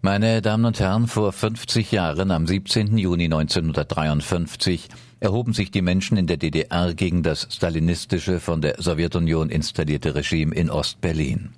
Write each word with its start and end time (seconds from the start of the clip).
Meine 0.00 0.42
Damen 0.42 0.64
und 0.64 0.78
Herren, 0.78 1.08
vor 1.08 1.32
50 1.32 1.90
Jahren, 1.90 2.30
am 2.30 2.46
17. 2.46 2.98
Juni 2.98 3.24
1953, 3.24 4.88
erhoben 5.18 5.52
sich 5.52 5.72
die 5.72 5.82
Menschen 5.82 6.16
in 6.16 6.28
der 6.28 6.36
DDR 6.36 6.94
gegen 6.94 7.24
das 7.24 7.48
stalinistische, 7.50 8.38
von 8.38 8.60
der 8.60 8.80
Sowjetunion 8.80 9.50
installierte 9.50 10.14
Regime 10.14 10.54
in 10.54 10.70
Ostberlin. 10.70 11.50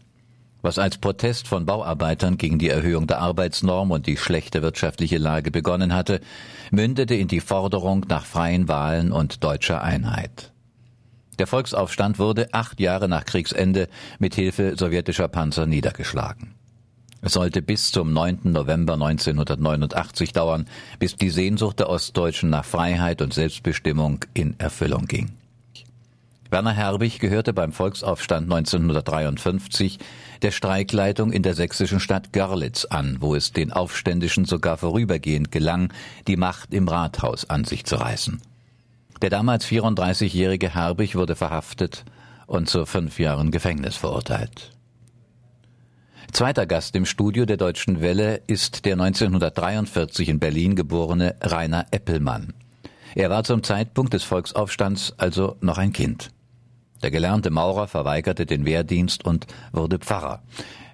Was 0.62 0.78
als 0.78 0.96
Protest 0.96 1.48
von 1.48 1.66
Bauarbeitern 1.66 2.38
gegen 2.38 2.58
die 2.58 2.70
Erhöhung 2.70 3.06
der 3.06 3.20
Arbeitsnorm 3.20 3.90
und 3.90 4.06
die 4.06 4.16
schlechte 4.16 4.62
wirtschaftliche 4.62 5.18
Lage 5.18 5.50
begonnen 5.50 5.92
hatte, 5.92 6.22
mündete 6.70 7.16
in 7.16 7.28
die 7.28 7.40
Forderung 7.40 8.06
nach 8.08 8.24
freien 8.24 8.68
Wahlen 8.68 9.12
und 9.12 9.44
deutscher 9.44 9.82
Einheit. 9.82 10.50
Der 11.38 11.46
Volksaufstand 11.46 12.18
wurde 12.18 12.48
acht 12.52 12.80
Jahre 12.80 13.06
nach 13.06 13.26
Kriegsende 13.26 13.88
mit 14.18 14.34
Hilfe 14.34 14.76
sowjetischer 14.78 15.28
Panzer 15.28 15.66
niedergeschlagen. 15.66 16.54
Es 17.22 17.34
sollte 17.34 17.60
bis 17.60 17.92
zum 17.92 18.12
9. 18.12 18.40
November 18.44 18.94
1989 18.94 20.32
dauern, 20.32 20.66
bis 20.98 21.16
die 21.16 21.30
Sehnsucht 21.30 21.80
der 21.80 21.90
Ostdeutschen 21.90 22.48
nach 22.48 22.64
Freiheit 22.64 23.20
und 23.20 23.34
Selbstbestimmung 23.34 24.24
in 24.32 24.58
Erfüllung 24.58 25.06
ging. 25.06 25.30
Werner 26.50 26.72
Herbig 26.72 27.20
gehörte 27.20 27.52
beim 27.52 27.72
Volksaufstand 27.72 28.50
1953 28.50 29.98
der 30.42 30.50
Streikleitung 30.50 31.30
in 31.30 31.44
der 31.44 31.54
sächsischen 31.54 32.00
Stadt 32.00 32.32
Görlitz 32.32 32.86
an, 32.86 33.18
wo 33.20 33.36
es 33.36 33.52
den 33.52 33.72
Aufständischen 33.72 34.46
sogar 34.46 34.76
vorübergehend 34.76 35.52
gelang, 35.52 35.92
die 36.26 36.36
Macht 36.36 36.74
im 36.74 36.88
Rathaus 36.88 37.48
an 37.48 37.64
sich 37.64 37.84
zu 37.84 37.96
reißen. 37.96 38.40
Der 39.22 39.30
damals 39.30 39.66
34-jährige 39.66 40.74
Herbig 40.74 41.14
wurde 41.14 41.36
verhaftet 41.36 42.04
und 42.46 42.68
zu 42.68 42.84
fünf 42.84 43.20
Jahren 43.20 43.52
Gefängnis 43.52 43.96
verurteilt. 43.96 44.72
Zweiter 46.32 46.66
Gast 46.66 46.94
im 46.96 47.06
Studio 47.06 47.44
der 47.44 47.56
Deutschen 47.56 48.00
Welle 48.00 48.40
ist 48.46 48.84
der 48.84 48.94
1943 48.94 50.28
in 50.28 50.38
Berlin 50.38 50.76
geborene 50.76 51.34
Rainer 51.40 51.86
Eppelmann. 51.90 52.54
Er 53.14 53.30
war 53.30 53.42
zum 53.42 53.62
Zeitpunkt 53.62 54.14
des 54.14 54.22
Volksaufstands 54.22 55.14
also 55.18 55.56
noch 55.60 55.76
ein 55.76 55.92
Kind. 55.92 56.30
Der 57.02 57.10
gelernte 57.10 57.50
Maurer 57.50 57.88
verweigerte 57.88 58.46
den 58.46 58.64
Wehrdienst 58.64 59.24
und 59.24 59.46
wurde 59.72 59.98
Pfarrer. 59.98 60.42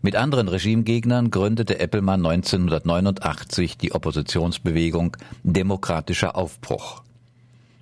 Mit 0.01 0.17
anderen 0.17 0.49
Regimegegnern 0.49 1.31
gründete 1.31 1.81
Eppelmann 1.81 2.25
1989 2.25 3.77
die 3.77 3.93
Oppositionsbewegung 3.93 5.17
Demokratischer 5.43 6.37
Aufbruch. 6.37 7.03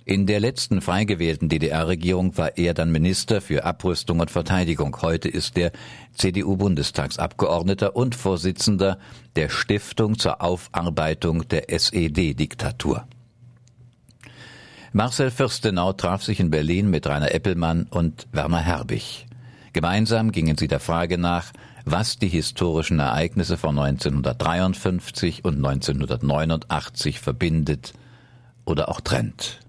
In 0.07 0.27
der 0.27 0.39
letzten 0.39 0.81
frei 0.81 1.03
gewählten 1.05 1.49
DDR-Regierung 1.49 2.37
war 2.37 2.59
er 2.59 2.75
dann 2.75 2.91
Minister 2.91 3.41
für 3.41 3.65
Abrüstung 3.65 4.19
und 4.19 4.29
Verteidigung. 4.29 4.95
Heute 5.01 5.29
ist 5.29 5.57
er 5.57 5.71
CDU-Bundestagsabgeordneter 6.13 7.95
und 7.95 8.13
Vorsitzender 8.13 8.99
der 9.35 9.49
Stiftung 9.49 10.19
zur 10.19 10.43
Aufarbeitung 10.43 11.47
der 11.47 11.71
SED-Diktatur. 11.71 13.07
Marcel 14.93 15.31
Fürstenau 15.31 15.93
traf 15.93 16.21
sich 16.21 16.39
in 16.39 16.51
Berlin 16.51 16.91
mit 16.91 17.07
Rainer 17.07 17.33
Eppelmann 17.33 17.87
und 17.89 18.27
Werner 18.31 18.61
Herbig. 18.61 19.25
Gemeinsam 19.73 20.31
gingen 20.31 20.55
sie 20.55 20.67
der 20.67 20.79
Frage 20.79 21.17
nach, 21.17 21.51
was 21.83 22.19
die 22.19 22.29
historischen 22.29 22.99
Ereignisse 22.99 23.57
von 23.57 23.79
1953 23.79 25.43
und 25.43 25.55
1989 25.65 27.19
verbindet 27.19 27.93
oder 28.65 28.87
auch 28.89 29.01
trennt. 29.01 29.64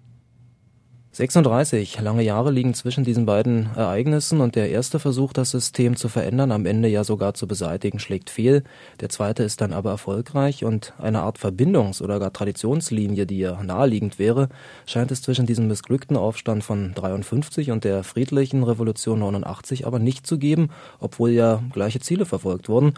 36 1.17 1.99
lange 2.03 2.23
Jahre 2.23 2.51
liegen 2.51 2.75
zwischen 2.75 3.03
diesen 3.03 3.25
beiden 3.25 3.71
Ereignissen 3.75 4.43
und 4.43 4.55
der 4.55 4.69
erste 4.69 4.99
Versuch, 4.99 5.33
das 5.33 5.51
System 5.51 5.97
zu 5.97 6.11
verändern, 6.11 6.53
am 6.53 6.67
Ende 6.67 6.91
ja 6.91 7.05
sogar 7.05 7.33
zu 7.33 7.47
beseitigen, 7.47 7.99
schlägt 7.99 8.29
fehl. 8.29 8.65
Der 9.01 9.09
zweite 9.09 9.43
ist 9.43 9.63
dann 9.63 9.73
aber 9.73 9.89
erfolgreich 9.93 10.63
und 10.63 10.93
eine 10.99 11.23
Art 11.23 11.39
Verbindungs- 11.39 12.03
oder 12.03 12.21
gar 12.21 12.35
Traditionslinie, 12.35 13.25
die 13.25 13.39
ja 13.39 13.63
naheliegend 13.63 14.19
wäre, 14.19 14.51
scheint 14.85 15.11
es 15.11 15.23
zwischen 15.23 15.47
diesem 15.47 15.69
missglückten 15.69 16.19
Aufstand 16.19 16.65
von 16.65 16.93
53 16.93 17.71
und 17.71 17.85
der 17.85 18.05
friedlichen 18.05 18.63
Revolution 18.63 19.21
89 19.21 19.87
aber 19.87 19.99
nicht 19.99 20.27
zu 20.27 20.37
geben, 20.37 20.69
obwohl 21.01 21.31
ja 21.31 21.63
gleiche 21.73 22.01
Ziele 22.01 22.27
verfolgt 22.27 22.69
wurden. 22.69 22.93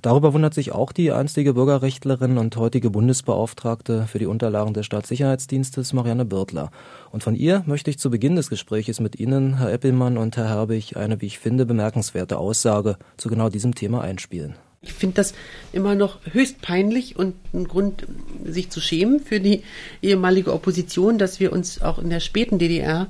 Darüber 0.00 0.32
wundert 0.32 0.54
sich 0.54 0.70
auch 0.70 0.92
die 0.92 1.10
einstige 1.10 1.54
Bürgerrechtlerin 1.54 2.38
und 2.38 2.56
heutige 2.56 2.90
Bundesbeauftragte 2.90 4.06
für 4.06 4.18
die 4.18 4.26
Unterlagen 4.26 4.74
des 4.74 4.86
Staatssicherheitsdienstes 4.86 5.92
Marianne 5.92 6.26
Birtler. 6.26 6.70
Und 7.10 7.24
von 7.24 7.34
ihr 7.34 7.63
möchte 7.66 7.90
ich 7.90 7.98
zu 7.98 8.10
Beginn 8.10 8.36
des 8.36 8.50
Gespräches 8.50 9.00
mit 9.00 9.18
Ihnen, 9.18 9.58
Herr 9.58 9.72
Eppelmann 9.72 10.18
und 10.18 10.36
Herr 10.36 10.48
Herbig, 10.48 10.96
eine, 10.96 11.20
wie 11.20 11.26
ich 11.26 11.38
finde, 11.38 11.66
bemerkenswerte 11.66 12.38
Aussage 12.38 12.96
zu 13.16 13.28
genau 13.28 13.48
diesem 13.48 13.74
Thema 13.74 14.02
einspielen. 14.02 14.54
Ich 14.82 14.92
finde 14.92 15.16
das 15.16 15.34
immer 15.72 15.94
noch 15.94 16.18
höchst 16.30 16.60
peinlich 16.60 17.16
und 17.16 17.34
ein 17.54 17.66
Grund, 17.66 18.06
sich 18.44 18.70
zu 18.70 18.80
schämen 18.80 19.20
für 19.20 19.40
die 19.40 19.62
ehemalige 20.02 20.52
Opposition, 20.52 21.18
dass 21.18 21.40
wir 21.40 21.52
uns 21.52 21.80
auch 21.80 21.98
in 21.98 22.10
der 22.10 22.20
späten 22.20 22.58
DDR 22.58 23.08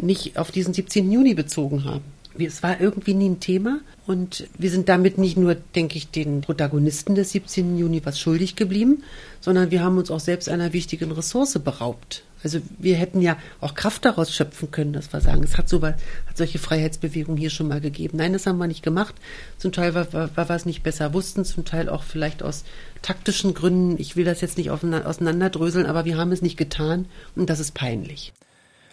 nicht 0.00 0.38
auf 0.38 0.50
diesen 0.50 0.74
17. 0.74 1.10
Juni 1.10 1.34
bezogen 1.34 1.84
haben. 1.84 2.04
Es 2.44 2.62
war 2.62 2.80
irgendwie 2.80 3.14
nie 3.14 3.30
ein 3.30 3.40
Thema 3.40 3.80
und 4.06 4.48
wir 4.58 4.70
sind 4.70 4.88
damit 4.88 5.18
nicht 5.18 5.36
nur, 5.36 5.54
denke 5.54 5.96
ich, 5.96 6.08
den 6.10 6.42
Protagonisten 6.42 7.14
des 7.14 7.30
17. 7.32 7.78
Juni 7.78 8.04
was 8.04 8.20
schuldig 8.20 8.56
geblieben, 8.56 9.02
sondern 9.40 9.70
wir 9.70 9.82
haben 9.82 9.98
uns 9.98 10.10
auch 10.10 10.20
selbst 10.20 10.48
einer 10.48 10.72
wichtigen 10.72 11.12
Ressource 11.12 11.58
beraubt. 11.58 12.22
Also 12.44 12.60
wir 12.78 12.96
hätten 12.96 13.22
ja 13.22 13.36
auch 13.60 13.74
Kraft 13.74 14.04
daraus 14.04 14.32
schöpfen 14.32 14.70
können, 14.70 14.92
dass 14.92 15.12
wir 15.12 15.20
sagen, 15.20 15.42
es 15.42 15.58
hat, 15.58 15.68
so, 15.68 15.82
hat 15.82 15.96
solche 16.34 16.58
Freiheitsbewegungen 16.58 17.38
hier 17.38 17.50
schon 17.50 17.66
mal 17.66 17.80
gegeben. 17.80 18.18
Nein, 18.18 18.34
das 18.34 18.46
haben 18.46 18.58
wir 18.58 18.68
nicht 18.68 18.84
gemacht. 18.84 19.14
Zum 19.58 19.72
Teil, 19.72 19.94
weil, 19.94 20.06
weil 20.12 20.48
wir 20.48 20.54
es 20.54 20.66
nicht 20.66 20.82
besser 20.82 21.12
wussten, 21.12 21.44
zum 21.44 21.64
Teil 21.64 21.88
auch 21.88 22.04
vielleicht 22.04 22.42
aus 22.42 22.64
taktischen 23.02 23.54
Gründen. 23.54 24.00
Ich 24.00 24.14
will 24.14 24.24
das 24.24 24.42
jetzt 24.42 24.58
nicht 24.58 24.70
auseinanderdröseln, 24.70 25.86
aber 25.86 26.04
wir 26.04 26.18
haben 26.18 26.30
es 26.30 26.42
nicht 26.42 26.56
getan 26.56 27.06
und 27.34 27.50
das 27.50 27.58
ist 27.58 27.74
peinlich. 27.74 28.32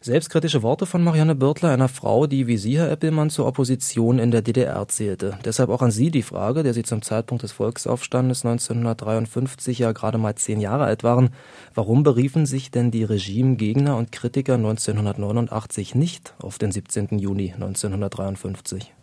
Selbstkritische 0.06 0.64
Worte 0.64 0.86
von 0.86 1.02
Marianne 1.02 1.34
Birtler, 1.34 1.70
einer 1.70 1.88
Frau, 1.88 2.28
die 2.28 2.46
wie 2.46 2.58
Sie, 2.58 2.78
Herr 2.78 2.92
Eppelmann, 2.92 3.30
zur 3.30 3.48
Opposition 3.48 4.20
in 4.20 4.32
der 4.32 4.42
DDR 4.42 4.86
zählte. 4.90 5.40
Deshalb 5.46 5.70
auch 5.70 5.82
an 5.82 5.92
Sie 5.92 6.12
die 6.12 6.24
Frage, 6.24 6.62
der 6.62 6.74
Sie 6.74 6.84
zum 6.84 7.02
Zeitpunkt 7.02 7.42
des 7.42 7.54
Volksaufstandes 7.54 8.44
1953 8.44 9.80
ja 9.80 9.94
gerade 9.94 10.18
mal 10.18 10.36
zehn 10.36 10.60
Jahre 10.60 10.84
alt 10.84 11.06
waren. 11.06 11.30
Warum 11.74 12.04
beriefen 12.04 12.46
sich 12.46 12.70
denn 12.70 12.92
die 12.92 13.06
Regimegegner 13.06 13.96
und 13.96 14.12
Kritiker 14.12 14.56
1989 14.56 15.96
nicht 15.96 16.34
auf 16.38 16.58
den 16.58 16.74
17. 16.74 17.18
Juni 17.18 17.54
1953? 17.54 18.94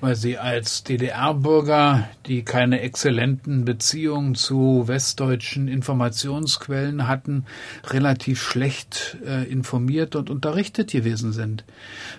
Weil 0.00 0.14
sie 0.14 0.38
als 0.38 0.84
DDR-Bürger, 0.84 2.08
die 2.26 2.42
keine 2.42 2.80
exzellenten 2.80 3.64
Beziehungen 3.64 4.34
zu 4.34 4.84
westdeutschen 4.86 5.68
Informationsquellen 5.68 7.08
hatten, 7.08 7.46
relativ 7.88 8.42
schlecht 8.42 9.16
äh, 9.26 9.44
informiert 9.44 10.16
und 10.16 10.30
unterrichtet 10.30 10.92
gewesen 10.92 11.32
sind. 11.32 11.64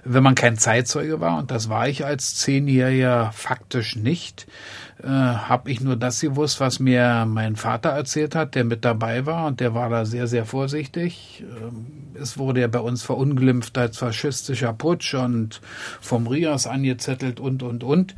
Wenn 0.03 0.23
man 0.23 0.35
kein 0.35 0.57
Zeitzeuge 0.57 1.19
war, 1.19 1.37
und 1.37 1.51
das 1.51 1.69
war 1.69 1.87
ich 1.87 2.05
als 2.05 2.35
Zehnjähriger 2.35 3.31
faktisch 3.33 3.95
nicht, 3.95 4.47
äh, 5.03 5.07
habe 5.07 5.69
ich 5.69 5.79
nur 5.79 5.95
das 5.95 6.21
gewusst, 6.21 6.59
was 6.59 6.79
mir 6.79 7.25
mein 7.27 7.55
Vater 7.55 7.89
erzählt 7.89 8.33
hat, 8.33 8.55
der 8.55 8.63
mit 8.63 8.83
dabei 8.83 9.25
war 9.25 9.45
und 9.45 9.59
der 9.59 9.75
war 9.75 9.89
da 9.89 10.05
sehr, 10.05 10.27
sehr 10.27 10.45
vorsichtig. 10.45 11.43
Ähm, 11.43 11.85
es 12.19 12.39
wurde 12.39 12.61
ja 12.61 12.67
bei 12.67 12.79
uns 12.79 13.03
verunglimpft 13.03 13.77
als 13.77 13.97
faschistischer 13.99 14.73
Putsch 14.73 15.13
und 15.13 15.61
vom 16.01 16.25
Rias 16.25 16.65
angezettelt 16.65 17.39
und, 17.39 17.61
und, 17.61 17.83
und. 17.83 18.15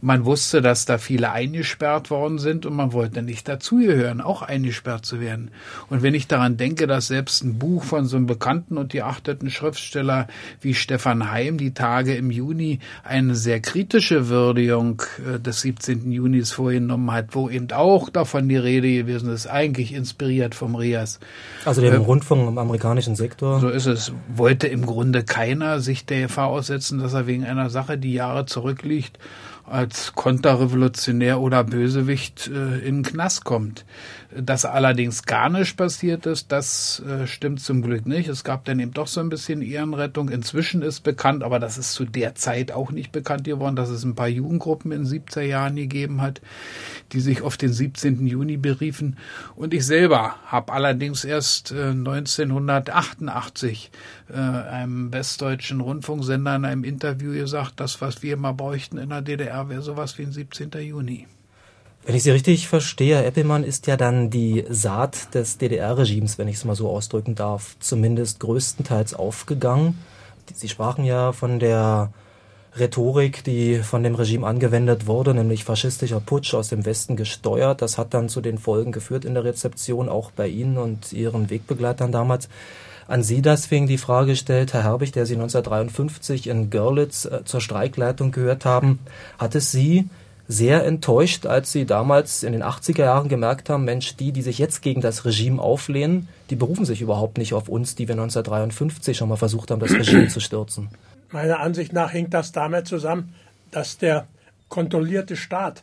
Man 0.00 0.24
wusste, 0.24 0.62
dass 0.62 0.84
da 0.84 0.98
viele 0.98 1.30
eingesperrt 1.30 2.10
worden 2.10 2.38
sind 2.38 2.66
und 2.66 2.74
man 2.74 2.92
wollte 2.92 3.22
nicht 3.22 3.46
dazugehören, 3.46 4.20
auch 4.20 4.42
eingesperrt 4.42 5.06
zu 5.06 5.20
werden. 5.20 5.52
Und 5.90 6.02
wenn 6.02 6.14
ich 6.14 6.26
daran 6.26 6.56
denke, 6.56 6.88
dass 6.88 7.06
selbst 7.06 7.44
ein 7.44 7.58
Buch 7.58 7.84
von 7.84 8.06
so 8.06 8.16
einem 8.16 8.26
bekannten 8.26 8.78
und 8.78 8.92
geachteten 8.92 9.50
Schriftsteller 9.50 10.26
wie 10.60 10.74
Stefan 10.74 11.30
Heim 11.30 11.56
die 11.58 11.74
Tage 11.74 12.16
im 12.16 12.32
Juni 12.32 12.80
eine 13.04 13.36
sehr 13.36 13.60
kritische 13.60 14.28
Würdigung 14.28 15.02
äh, 15.24 15.38
des 15.38 15.60
17. 15.60 16.15
Junis 16.16 16.52
vorgenommen 16.52 17.10
hat, 17.12 17.34
wo 17.34 17.48
eben 17.48 17.70
auch 17.72 18.10
davon 18.10 18.48
die 18.48 18.56
Rede 18.56 18.92
gewesen 18.92 19.30
ist, 19.30 19.46
eigentlich 19.46 19.94
inspiriert 19.94 20.54
vom 20.54 20.74
Rias. 20.74 21.20
Also 21.64 21.80
dem 21.80 21.92
äh, 21.92 21.96
Rundfunk 21.96 22.48
im 22.48 22.58
amerikanischen 22.58 23.16
Sektor. 23.16 23.60
So 23.60 23.68
ist 23.68 23.86
es. 23.86 24.12
Wollte 24.34 24.66
im 24.66 24.84
Grunde 24.84 25.22
keiner 25.22 25.80
sich 25.80 26.06
der 26.06 26.22
Gefahr 26.22 26.48
aussetzen, 26.48 26.98
dass 26.98 27.14
er 27.14 27.26
wegen 27.26 27.44
einer 27.44 27.70
Sache, 27.70 27.98
die 27.98 28.12
Jahre 28.12 28.46
zurückliegt, 28.46 29.18
als 29.66 30.14
Konterrevolutionär 30.14 31.40
oder 31.40 31.64
Bösewicht 31.64 32.48
äh, 32.48 32.78
in 32.78 32.96
den 32.96 33.02
Knast 33.02 33.44
kommt. 33.44 33.84
Dass 34.36 34.64
allerdings 34.64 35.24
gar 35.24 35.48
nicht 35.48 35.76
passiert 35.76 36.26
ist, 36.26 36.52
das 36.52 37.00
äh, 37.00 37.26
stimmt 37.26 37.60
zum 37.60 37.82
Glück 37.82 38.06
nicht. 38.06 38.28
Es 38.28 38.44
gab 38.44 38.64
dann 38.64 38.80
eben 38.80 38.92
doch 38.92 39.06
so 39.06 39.20
ein 39.20 39.28
bisschen 39.28 39.62
Ehrenrettung. 39.62 40.28
Inzwischen 40.28 40.82
ist 40.82 41.00
bekannt, 41.00 41.42
aber 41.42 41.58
das 41.58 41.78
ist 41.78 41.94
zu 41.94 42.04
der 42.04 42.34
Zeit 42.34 42.70
auch 42.70 42.92
nicht 42.92 43.12
bekannt 43.12 43.44
geworden, 43.44 43.76
dass 43.76 43.88
es 43.88 44.04
ein 44.04 44.14
paar 44.14 44.28
Jugendgruppen 44.28 44.92
in 44.92 45.04
70er 45.04 45.42
Jahren 45.42 45.76
gegeben 45.76 46.22
hat, 46.22 46.40
die 47.12 47.20
sich 47.20 47.42
auf 47.42 47.56
den 47.56 47.72
17. 47.72 48.26
Juni 48.26 48.56
beriefen. 48.56 49.16
Und 49.56 49.74
ich 49.74 49.86
selber 49.86 50.36
habe 50.46 50.72
allerdings 50.72 51.24
erst 51.24 51.72
äh, 51.72 51.90
1988 51.90 53.90
äh, 54.28 54.34
einem 54.34 55.12
westdeutschen 55.12 55.80
Rundfunksender 55.80 56.56
in 56.56 56.64
einem 56.64 56.84
Interview 56.84 57.32
gesagt, 57.32 57.80
das, 57.80 58.00
was 58.00 58.22
wir 58.22 58.34
immer 58.34 58.52
bräuchten 58.52 58.98
in 58.98 59.10
der 59.10 59.22
DDR, 59.22 59.55
wäre 59.68 59.82
sowas 59.82 60.16
wie 60.18 60.22
ein 60.22 60.32
17. 60.32 60.70
Juni. 60.80 61.26
Wenn 62.04 62.14
ich 62.14 62.22
Sie 62.22 62.30
richtig 62.30 62.68
verstehe, 62.68 63.24
Eppelmann 63.24 63.64
ist 63.64 63.88
ja 63.88 63.96
dann 63.96 64.30
die 64.30 64.64
Saat 64.68 65.34
des 65.34 65.58
DDR-Regimes, 65.58 66.38
wenn 66.38 66.46
ich 66.46 66.56
es 66.56 66.64
mal 66.64 66.76
so 66.76 66.88
ausdrücken 66.88 67.34
darf, 67.34 67.76
zumindest 67.80 68.38
größtenteils 68.38 69.14
aufgegangen. 69.14 69.98
Sie 70.54 70.68
sprachen 70.68 71.04
ja 71.04 71.32
von 71.32 71.58
der 71.58 72.12
Rhetorik, 72.78 73.42
die 73.42 73.78
von 73.78 74.02
dem 74.02 74.14
Regime 74.14 74.46
angewendet 74.46 75.06
wurde, 75.06 75.34
nämlich 75.34 75.64
faschistischer 75.64 76.20
Putsch 76.20 76.54
aus 76.54 76.68
dem 76.68 76.84
Westen 76.84 77.16
gesteuert. 77.16 77.82
Das 77.82 77.98
hat 77.98 78.14
dann 78.14 78.28
zu 78.28 78.40
den 78.40 78.58
Folgen 78.58 78.92
geführt 78.92 79.24
in 79.24 79.34
der 79.34 79.44
Rezeption, 79.44 80.08
auch 80.08 80.30
bei 80.30 80.46
Ihnen 80.46 80.78
und 80.78 81.12
Ihren 81.12 81.50
Wegbegleitern 81.50 82.12
damals. 82.12 82.48
An 83.08 83.22
Sie 83.22 83.40
deswegen 83.40 83.86
die 83.86 83.98
Frage 83.98 84.32
gestellt, 84.32 84.72
Herr 84.72 84.82
Herbig, 84.82 85.12
der 85.12 85.26
Sie 85.26 85.34
1953 85.34 86.48
in 86.48 86.70
Görlitz 86.70 87.24
äh, 87.24 87.44
zur 87.44 87.60
Streikleitung 87.60 88.32
gehört 88.32 88.64
haben, 88.64 88.98
hat 89.38 89.54
es 89.54 89.70
Sie 89.70 90.08
sehr 90.48 90.84
enttäuscht, 90.84 91.46
als 91.46 91.72
Sie 91.72 91.86
damals 91.86 92.42
in 92.42 92.52
den 92.52 92.62
80er 92.62 93.00
Jahren 93.00 93.28
gemerkt 93.28 93.68
haben, 93.68 93.84
Mensch, 93.84 94.16
die, 94.16 94.32
die 94.32 94.42
sich 94.42 94.58
jetzt 94.58 94.82
gegen 94.82 95.00
das 95.00 95.24
Regime 95.24 95.60
auflehnen, 95.60 96.28
die 96.50 96.56
berufen 96.56 96.84
sich 96.84 97.00
überhaupt 97.00 97.38
nicht 97.38 97.54
auf 97.54 97.68
uns, 97.68 97.94
die 97.94 98.08
wir 98.08 98.14
1953 98.14 99.16
schon 99.16 99.28
mal 99.28 99.36
versucht 99.36 99.70
haben, 99.70 99.80
das 99.80 99.92
Regime 99.92 100.28
zu 100.28 100.40
stürzen. 100.40 100.88
Meiner 101.30 101.60
Ansicht 101.60 101.92
nach 101.92 102.12
hängt 102.12 102.34
das 102.34 102.52
damit 102.52 102.86
zusammen, 102.86 103.34
dass 103.70 103.98
der 103.98 104.26
kontrollierte 104.68 105.36
Staat 105.36 105.82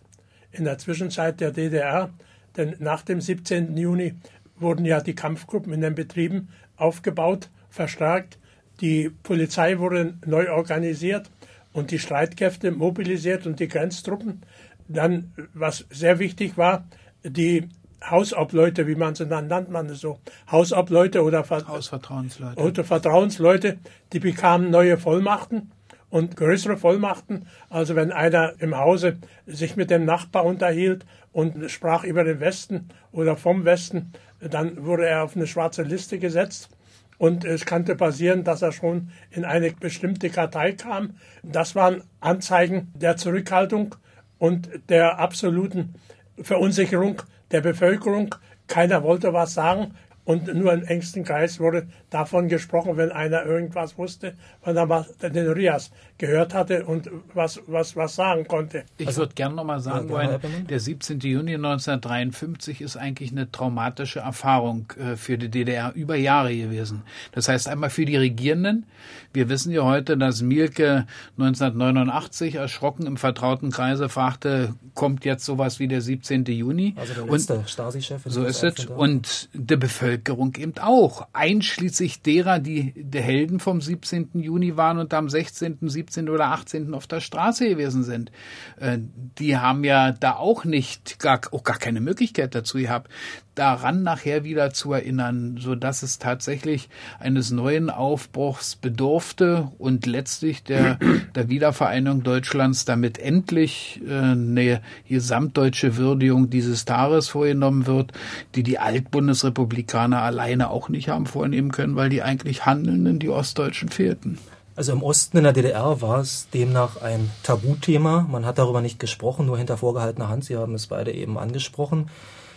in 0.51 0.65
der 0.65 0.77
Zwischenzeit 0.77 1.39
der 1.41 1.51
DDR, 1.51 2.09
denn 2.55 2.75
nach 2.79 3.01
dem 3.01 3.19
17. 3.19 3.75
Juni 3.75 4.13
wurden 4.59 4.85
ja 4.85 5.01
die 5.01 5.15
Kampfgruppen 5.15 5.73
in 5.73 5.81
den 5.81 5.95
Betrieben 5.95 6.49
aufgebaut, 6.83 7.49
verstärkt, 7.69 8.37
die 8.81 9.09
Polizei 9.09 9.79
wurde 9.79 10.15
neu 10.25 10.51
organisiert 10.51 11.29
und 11.71 11.91
die 11.91 11.99
Streitkräfte 11.99 12.71
mobilisiert 12.71 13.47
und 13.47 13.59
die 13.59 13.67
Grenztruppen. 13.67 14.41
Dann, 14.87 15.33
was 15.53 15.85
sehr 15.89 16.19
wichtig 16.19 16.57
war, 16.57 16.85
die 17.23 17.69
Hausobleute, 18.09 18.85
wie 18.87 18.95
man 18.95 19.15
sie 19.15 19.25
dann 19.25 19.47
nannt 19.47 19.69
man 19.69 19.89
es 19.89 20.01
so, 20.01 20.19
Hausobleute 20.51 21.23
oder 21.23 21.49
Hausvertrauensleute. 21.49 22.61
Oder 22.61 22.83
Vertrauensleute, 22.83 23.77
die 24.11 24.19
bekamen 24.19 24.69
neue 24.69 24.97
Vollmachten 24.97 25.71
und 26.09 26.35
größere 26.35 26.77
Vollmachten. 26.77 27.47
Also 27.69 27.95
wenn 27.95 28.11
einer 28.11 28.53
im 28.59 28.77
Hause 28.77 29.17
sich 29.45 29.75
mit 29.75 29.89
dem 29.89 30.05
Nachbar 30.05 30.43
unterhielt 30.45 31.05
und 31.31 31.71
sprach 31.71 32.03
über 32.03 32.23
den 32.23 32.39
Westen 32.39 32.89
oder 33.11 33.37
vom 33.37 33.63
Westen, 33.63 34.11
dann 34.39 34.85
wurde 34.85 35.07
er 35.07 35.23
auf 35.23 35.35
eine 35.35 35.47
schwarze 35.47 35.83
Liste 35.83 36.19
gesetzt. 36.19 36.69
Und 37.17 37.45
es 37.45 37.65
könnte 37.65 37.95
passieren, 37.95 38.43
dass 38.43 38.61
er 38.61 38.71
schon 38.71 39.09
in 39.31 39.45
eine 39.45 39.71
bestimmte 39.71 40.29
Kartei 40.29 40.73
kam. 40.73 41.15
Das 41.43 41.75
waren 41.75 42.03
Anzeigen 42.19 42.91
der 42.95 43.17
Zurückhaltung 43.17 43.95
und 44.39 44.69
der 44.89 45.19
absoluten 45.19 45.95
Verunsicherung 46.41 47.21
der 47.51 47.61
Bevölkerung. 47.61 48.35
Keiner 48.67 49.03
wollte 49.03 49.33
was 49.33 49.53
sagen. 49.53 49.93
Und 50.25 50.53
nur 50.53 50.71
im 50.71 50.85
engsten 50.85 51.25
Kreis 51.25 51.59
wurde 51.59 51.87
davon 52.09 52.47
gesprochen, 52.47 52.95
wenn 52.95 53.11
einer 53.11 53.45
irgendwas 53.45 53.97
wusste, 53.97 54.35
wenn 54.63 54.77
er 54.77 55.05
den 55.21 55.51
Rias 55.51 55.91
gehört 56.23 56.53
hatte 56.53 56.85
und 56.85 57.09
was, 57.33 57.61
was, 57.67 57.97
was 57.97 58.15
sagen 58.15 58.47
konnte. 58.47 58.85
Ich 58.97 59.07
also, 59.07 59.23
würde 59.23 59.33
gerne 59.33 59.55
nochmal 59.55 59.81
sagen 59.81 60.07
wollen, 60.07 60.39
der 60.69 60.79
17. 60.79 61.19
Juni 61.19 61.55
1953 61.55 62.79
ist 62.79 62.95
eigentlich 62.95 63.33
eine 63.33 63.51
traumatische 63.51 64.21
Erfahrung 64.21 64.85
äh, 64.97 65.17
für 65.17 65.37
die 65.37 65.49
DDR 65.49 65.91
über 65.95 66.15
Jahre 66.15 66.55
gewesen. 66.55 67.01
Das 67.33 67.49
heißt 67.49 67.67
einmal 67.67 67.89
für 67.89 68.05
die 68.05 68.15
Regierenden. 68.15 68.85
Wir 69.33 69.49
wissen 69.49 69.73
ja 69.73 69.81
heute, 69.81 70.17
dass 70.17 70.41
Mielke 70.41 71.07
1989 71.37 72.55
erschrocken 72.55 73.05
im 73.05 73.17
vertrauten 73.17 73.69
Kreise 73.71 74.07
fragte, 74.07 74.75
kommt 74.93 75.25
jetzt 75.25 75.43
sowas 75.43 75.79
wie 75.79 75.89
der 75.89 75.99
17. 75.99 76.45
Juni? 76.45 76.93
Also 76.95 77.15
der 77.15 77.25
letzte 77.25 77.63
Stasi-Chef. 77.67 78.21
So 78.27 78.45
ist 78.45 78.63
es. 78.63 78.85
Und 78.85 79.49
der 79.51 79.75
Bevölkerung 79.75 80.55
eben 80.55 80.75
auch, 80.79 81.27
einschließlich 81.33 82.21
derer, 82.21 82.59
die 82.59 82.93
die 82.95 83.19
Helden 83.19 83.59
vom 83.59 83.81
17. 83.81 84.29
Juni 84.35 84.77
waren 84.77 84.99
und 84.99 85.13
am 85.13 85.27
16., 85.27 85.79
17. 85.81 86.12
oder 86.29 86.47
18. 86.47 86.93
auf 86.93 87.07
der 87.07 87.19
Straße 87.19 87.67
gewesen 87.67 88.03
sind. 88.03 88.31
Äh, 88.79 88.99
die 89.37 89.57
haben 89.57 89.83
ja 89.83 90.11
da 90.11 90.35
auch 90.35 90.65
nicht, 90.65 91.19
gar, 91.19 91.41
auch 91.51 91.63
gar 91.63 91.77
keine 91.77 92.01
Möglichkeit 92.01 92.55
dazu 92.55 92.77
gehabt 92.77 93.09
daran 93.55 94.03
nachher 94.03 94.43
wieder 94.43 94.73
zu 94.73 94.93
erinnern, 94.93 95.57
so 95.59 95.75
dass 95.75 96.03
es 96.03 96.17
tatsächlich 96.17 96.89
eines 97.19 97.51
neuen 97.51 97.89
Aufbruchs 97.89 98.75
bedurfte 98.75 99.71
und 99.77 100.05
letztlich 100.05 100.63
der, 100.63 100.97
der 101.35 101.49
Wiedervereinigung 101.49 102.23
Deutschlands 102.23 102.85
damit 102.85 103.19
endlich 103.19 104.01
äh, 104.07 104.13
eine 104.13 104.81
gesamtdeutsche 105.07 105.97
Würdigung 105.97 106.49
dieses 106.49 106.85
Tages 106.85 107.29
vorgenommen 107.29 107.85
wird, 107.85 108.11
die 108.55 108.63
die 108.63 108.79
Altbundesrepublikaner 108.79 110.21
alleine 110.21 110.69
auch 110.69 110.89
nicht 110.89 111.09
haben 111.09 111.25
vornehmen 111.25 111.71
können, 111.71 111.95
weil 111.95 112.09
die 112.09 112.23
eigentlich 112.23 112.65
Handelnden, 112.65 113.19
die 113.19 113.29
Ostdeutschen 113.29 113.89
fehlten. 113.89 114.39
Also 114.75 114.91
im 114.91 115.03
Osten 115.03 115.37
in 115.37 115.43
der 115.43 115.53
DDR 115.53 116.01
war 116.01 116.19
es 116.19 116.47
demnach 116.51 116.99
ein 116.99 117.29
Tabuthema. 117.43 118.25
Man 118.29 118.45
hat 118.45 118.57
darüber 118.57 118.81
nicht 118.81 118.99
gesprochen, 118.99 119.45
nur 119.45 119.57
hinter 119.57 119.77
vorgehaltener 119.77 120.29
Hand. 120.29 120.45
Sie 120.45 120.57
haben 120.57 120.73
es 120.73 120.87
beide 120.87 121.11
eben 121.11 121.37
angesprochen. 121.37 122.09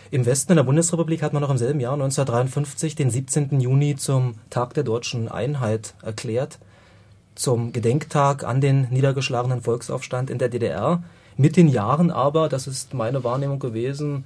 Im 0.09 0.25
Westen 0.25 0.53
in 0.53 0.55
der 0.55 0.63
Bundesrepublik 0.63 1.21
hat 1.21 1.33
man 1.33 1.43
noch 1.43 1.51
im 1.51 1.59
selben 1.59 1.79
Jahr 1.79 1.93
1953 1.93 2.95
den 2.95 3.11
17. 3.11 3.59
Juni 3.59 3.97
zum 3.97 4.35
Tag 4.49 4.73
der 4.73 4.83
deutschen 4.83 5.27
Einheit 5.27 5.93
erklärt, 6.01 6.57
zum 7.35 7.71
Gedenktag 7.71 8.43
an 8.43 8.61
den 8.61 8.87
niedergeschlagenen 8.89 9.61
Volksaufstand 9.61 10.31
in 10.31 10.39
der 10.39 10.49
DDR. 10.49 11.03
Mit 11.35 11.55
den 11.55 11.67
Jahren 11.67 12.09
aber, 12.09 12.49
das 12.49 12.65
ist 12.65 12.95
meine 12.95 13.23
Wahrnehmung 13.23 13.59
gewesen, 13.59 14.25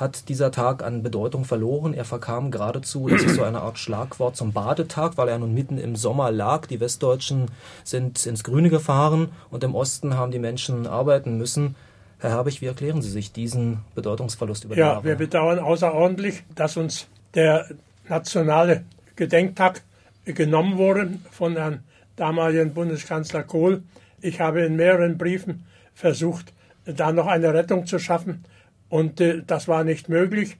hat 0.00 0.30
dieser 0.30 0.50
Tag 0.50 0.82
an 0.82 1.02
Bedeutung 1.02 1.44
verloren. 1.44 1.92
Er 1.92 2.06
verkam 2.06 2.50
geradezu, 2.50 3.06
das 3.08 3.22
ist 3.22 3.34
so 3.34 3.42
eine 3.42 3.60
Art 3.60 3.78
Schlagwort 3.78 4.34
zum 4.34 4.52
Badetag, 4.52 5.12
weil 5.16 5.28
er 5.28 5.38
nun 5.38 5.52
mitten 5.52 5.76
im 5.76 5.94
Sommer 5.94 6.30
lag. 6.30 6.66
Die 6.66 6.80
Westdeutschen 6.80 7.50
sind 7.84 8.24
ins 8.24 8.42
Grüne 8.42 8.70
gefahren 8.70 9.28
und 9.50 9.62
im 9.62 9.74
Osten 9.74 10.16
haben 10.16 10.32
die 10.32 10.38
Menschen 10.38 10.86
arbeiten 10.86 11.36
müssen. 11.36 11.76
Herr 12.18 12.30
Herbig, 12.30 12.62
wie 12.62 12.66
erklären 12.66 13.02
Sie 13.02 13.10
sich 13.10 13.32
diesen 13.32 13.80
Bedeutungsverlust 13.94 14.64
über 14.64 14.74
die 14.74 14.80
Ja, 14.80 14.92
Jahre? 14.94 15.04
wir 15.04 15.16
bedauern 15.16 15.58
außerordentlich, 15.58 16.44
dass 16.54 16.78
uns 16.78 17.06
der 17.34 17.66
nationale 18.08 18.84
Gedenktag 19.16 19.82
genommen 20.24 20.78
wurde 20.78 21.18
von 21.30 21.56
Herrn 21.56 21.84
damaligen 22.16 22.72
Bundeskanzler 22.72 23.42
Kohl. 23.42 23.82
Ich 24.22 24.40
habe 24.40 24.62
in 24.62 24.76
mehreren 24.76 25.18
Briefen 25.18 25.66
versucht, 25.94 26.52
da 26.86 27.12
noch 27.12 27.26
eine 27.26 27.52
Rettung 27.52 27.86
zu 27.86 27.98
schaffen 27.98 28.44
und 28.90 29.20
äh, 29.20 29.42
das 29.46 29.66
war 29.68 29.84
nicht 29.84 30.10
möglich. 30.10 30.58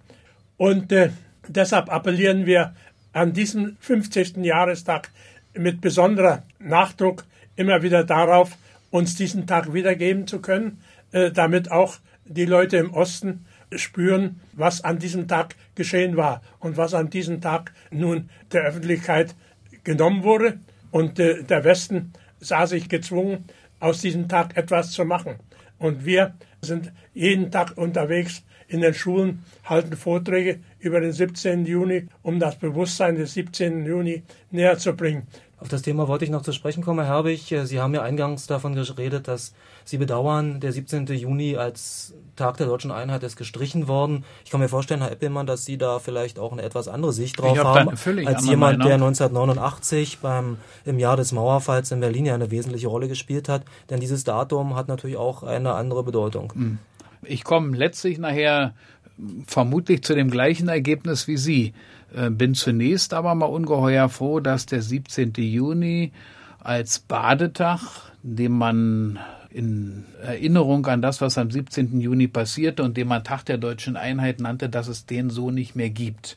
Und 0.57 0.91
äh, 0.93 1.11
deshalb 1.47 1.93
appellieren 1.93 2.47
wir 2.47 2.75
an 3.13 3.35
diesem 3.35 3.77
50. 3.81 4.39
Jahrestag 4.39 5.11
mit 5.53 5.81
besonderer 5.81 6.45
Nachdruck 6.59 7.25
immer 7.57 7.83
wieder 7.83 8.05
darauf, 8.05 8.57
uns 8.91 9.17
diesen 9.17 9.47
Tag 9.47 9.75
wiedergeben 9.75 10.27
zu 10.27 10.41
können, 10.41 10.81
äh, 11.13 11.31
damit 11.31 11.71
auch 11.71 11.99
die 12.25 12.47
Leute 12.47 12.79
im 12.79 12.95
Osten 12.95 13.45
spüren, 13.75 14.41
was 14.53 14.83
an 14.83 14.99
diesem 14.99 15.29
Tag 15.29 15.57
geschehen 15.75 16.17
war 16.17 16.43
und 16.59 16.77
was 16.77 16.95
an 16.95 17.11
diesem 17.11 17.41
Tag 17.41 17.73
nun 17.91 18.31
der 18.53 18.63
Öffentlichkeit 18.63 19.35
genommen 19.85 20.23
wurde. 20.23 20.59
Und 20.91 21.19
äh, 21.19 21.43
der 21.43 21.65
Westen 21.65 22.13
sah 22.41 22.67
sich 22.67 22.89
gezwungen, 22.89 23.45
aus 23.81 24.01
diesem 24.01 24.29
Tag 24.29 24.57
etwas 24.57 24.93
zu 24.93 25.05
machen. 25.05 25.37
Und 25.81 26.05
wir 26.05 26.35
sind 26.61 26.93
jeden 27.15 27.51
Tag 27.51 27.77
unterwegs 27.77 28.45
in 28.69 28.83
den 28.83 28.95
Schulen, 28.95 29.45
halten 29.65 29.97
Vorträge 29.97 30.61
über 30.79 31.01
den 31.01 31.13
17. 31.13 31.65
Juni, 31.67 32.07
um 32.23 32.39
das 32.39 32.57
Bewusstsein 32.57 33.17
des 33.17 33.35
17. 33.35 33.85
Juni 33.85 34.23
näher 34.53 34.79
zu 34.79 34.93
bringen. 34.93 35.27
Auf 35.61 35.69
das 35.69 35.83
Thema 35.83 36.09
wollte 36.09 36.25
ich 36.25 36.31
noch 36.31 36.41
zu 36.41 36.53
sprechen 36.53 36.83
kommen, 36.83 37.05
Herr 37.05 37.17
Herbig. 37.17 37.55
Sie 37.65 37.81
haben 37.81 37.93
ja 37.93 38.03
eingangs 38.03 38.47
davon 38.47 38.75
geredet, 38.75 39.29
dass 39.29 39.53
Sie 39.85 39.99
bedauern, 39.99 40.59
der 40.59 40.73
17. 40.73 41.07
Juni 41.07 41.57
als 41.57 42.15
Tag 42.35 42.57
der 42.57 42.67
deutschen 42.67 42.91
Einheit 42.91 43.23
ist 43.25 43.37
gestrichen 43.37 43.87
worden. 43.87 44.25
Ich 44.45 44.51
kann 44.51 44.61
mir 44.61 44.71
vorstellen, 44.71 45.03
Herr 45.03 45.13
Eppelmann, 45.13 45.47
dass 45.47 45.67
Sie 45.67 45.77
da 45.77 45.99
vielleicht 45.99 46.39
auch 46.39 46.53
eine 46.53 46.63
etwas 46.63 46.89
andere 46.89 47.13
Sicht 47.13 47.39
drauf 47.39 47.59
hab 47.59 47.67
haben, 47.67 47.89
als 47.91 48.47
jemand, 48.47 48.79
Meinung. 48.79 48.87
der 48.87 48.95
1989 48.95 50.21
beim, 50.21 50.57
im 50.87 50.99
Jahr 50.99 51.19
des 51.19 51.33
Mauerfalls 51.33 51.91
in 51.91 52.01
Berlin 52.01 52.25
ja 52.25 52.35
eine 52.35 52.51
wesentliche 52.51 52.89
Rolle 52.89 53.09
gespielt 53.09 53.51
hat. 53.51 53.65
Denn 53.91 54.01
dieses 54.01 54.25
Datum 54.25 54.77
hat 54.77 54.89
natürlich 54.89 55.19
auch 55.19 55.43
eine 55.43 55.75
andere 55.75 56.05
Bedeutung. 56.05 56.53
Hm. 56.55 56.79
Ich 57.23 57.45
komme 57.45 57.77
letztlich 57.77 58.17
nachher 58.17 58.73
vermutlich 59.47 60.03
zu 60.03 60.15
dem 60.15 60.31
gleichen 60.31 60.69
Ergebnis 60.69 61.29
wie 61.29 61.37
Sie. 61.37 61.75
Äh, 62.15 62.31
bin 62.31 62.55
zunächst 62.55 63.15
aber 63.15 63.35
mal 63.35 63.47
ungeheuer 63.47 64.09
froh, 64.09 64.41
dass 64.41 64.67
der 64.67 64.83
17. 64.83 65.33
Juni 65.37 66.13
als 66.59 66.99
Badetag, 66.99 67.81
dem 68.23 68.53
man 68.53 69.19
in 69.51 70.05
Erinnerung 70.23 70.87
an 70.87 71.03
das, 71.03 71.21
was 71.21 71.39
am 71.39 71.51
17. 71.51 72.01
Juni 72.01 72.29
passierte 72.29 72.83
und 72.83 72.97
dem 72.97 73.09
man 73.09 73.25
Tag 73.25 73.45
der 73.45 73.59
deutschen 73.59 73.97
Einheit 73.97 74.41
nannte, 74.41 74.69
dass 74.69 74.89
es 74.89 75.07
den 75.07 75.31
so 75.31 75.51
nicht 75.51 75.75
mehr 75.75 75.91
gibt. 75.91 76.37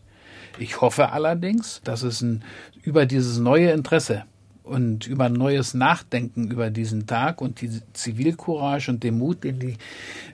Ich 0.60 0.82
hoffe 0.82 1.12
allerdings, 1.12 1.82
dass 1.84 2.04
es 2.04 2.22
ein, 2.22 2.44
über 2.84 3.06
dieses 3.06 3.40
neue 3.40 3.72
Interesse 3.72 4.24
und 4.64 5.08
über 5.08 5.28
neues 5.30 5.74
Nachdenken 5.74 6.50
über 6.50 6.70
diesen 6.70 7.06
Tag 7.06 7.42
und 7.42 7.60
die 7.62 7.82
Zivilcourage 7.92 8.90
und 8.90 9.04
den 9.04 9.18
Mut, 9.18 9.44
den 9.44 9.60
die 9.60 9.78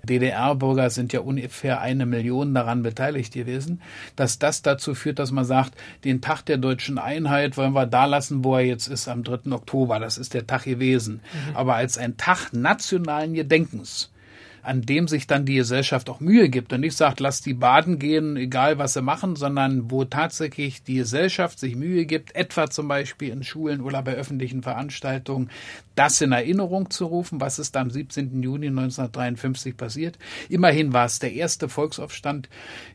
DDR-Bürger 0.03 0.89
sind 0.91 1.13
ja 1.13 1.21
ungefähr 1.21 1.81
eine 1.81 2.05
Million 2.05 2.53
daran 2.53 2.83
beteiligt 2.83 3.33
gewesen, 3.33 3.81
dass 4.15 4.37
das 4.37 4.61
dazu 4.61 4.93
führt, 4.93 5.19
dass 5.19 5.31
man 5.31 5.45
sagt, 5.45 5.73
den 6.03 6.21
Tag 6.21 6.43
der 6.43 6.57
deutschen 6.57 6.99
Einheit 6.99 7.57
wollen 7.57 7.73
wir 7.73 7.87
da 7.87 8.05
lassen, 8.05 8.43
wo 8.43 8.55
er 8.55 8.65
jetzt 8.65 8.87
ist, 8.87 9.07
am 9.07 9.23
3. 9.23 9.51
Oktober. 9.51 9.99
Das 9.99 10.17
ist 10.17 10.33
der 10.35 10.45
Tag 10.45 10.63
gewesen. 10.63 11.21
Mhm. 11.49 11.55
Aber 11.55 11.75
als 11.75 11.97
ein 11.97 12.17
Tag 12.17 12.53
nationalen 12.53 13.33
Gedenkens 13.33 14.11
an 14.63 14.81
dem 14.81 15.07
sich 15.07 15.27
dann 15.27 15.45
die 15.45 15.55
Gesellschaft 15.55 16.09
auch 16.09 16.19
Mühe 16.19 16.49
gibt 16.49 16.71
und 16.73 16.81
nicht 16.81 16.95
sagt, 16.95 17.19
lass 17.19 17.41
die 17.41 17.53
baden 17.53 17.99
gehen, 17.99 18.37
egal 18.37 18.77
was 18.77 18.93
sie 18.93 19.01
machen, 19.01 19.35
sondern 19.35 19.91
wo 19.91 20.05
tatsächlich 20.05 20.83
die 20.83 20.95
Gesellschaft 20.95 21.59
sich 21.59 21.75
Mühe 21.75 22.05
gibt, 22.05 22.35
etwa 22.35 22.69
zum 22.69 22.87
Beispiel 22.87 23.29
in 23.29 23.43
Schulen 23.43 23.81
oder 23.81 24.01
bei 24.01 24.13
öffentlichen 24.13 24.63
Veranstaltungen, 24.63 25.49
das 25.95 26.21
in 26.21 26.31
Erinnerung 26.31 26.89
zu 26.89 27.05
rufen, 27.05 27.41
was 27.41 27.59
ist 27.59 27.75
am 27.75 27.89
17. 27.89 28.41
Juni 28.41 28.67
1953 28.67 29.75
passiert. 29.75 30.17
Immerhin 30.47 30.93
war 30.93 31.05
es 31.05 31.19
der 31.19 31.33
erste 31.33 31.67
Volksaufstand 31.67 32.49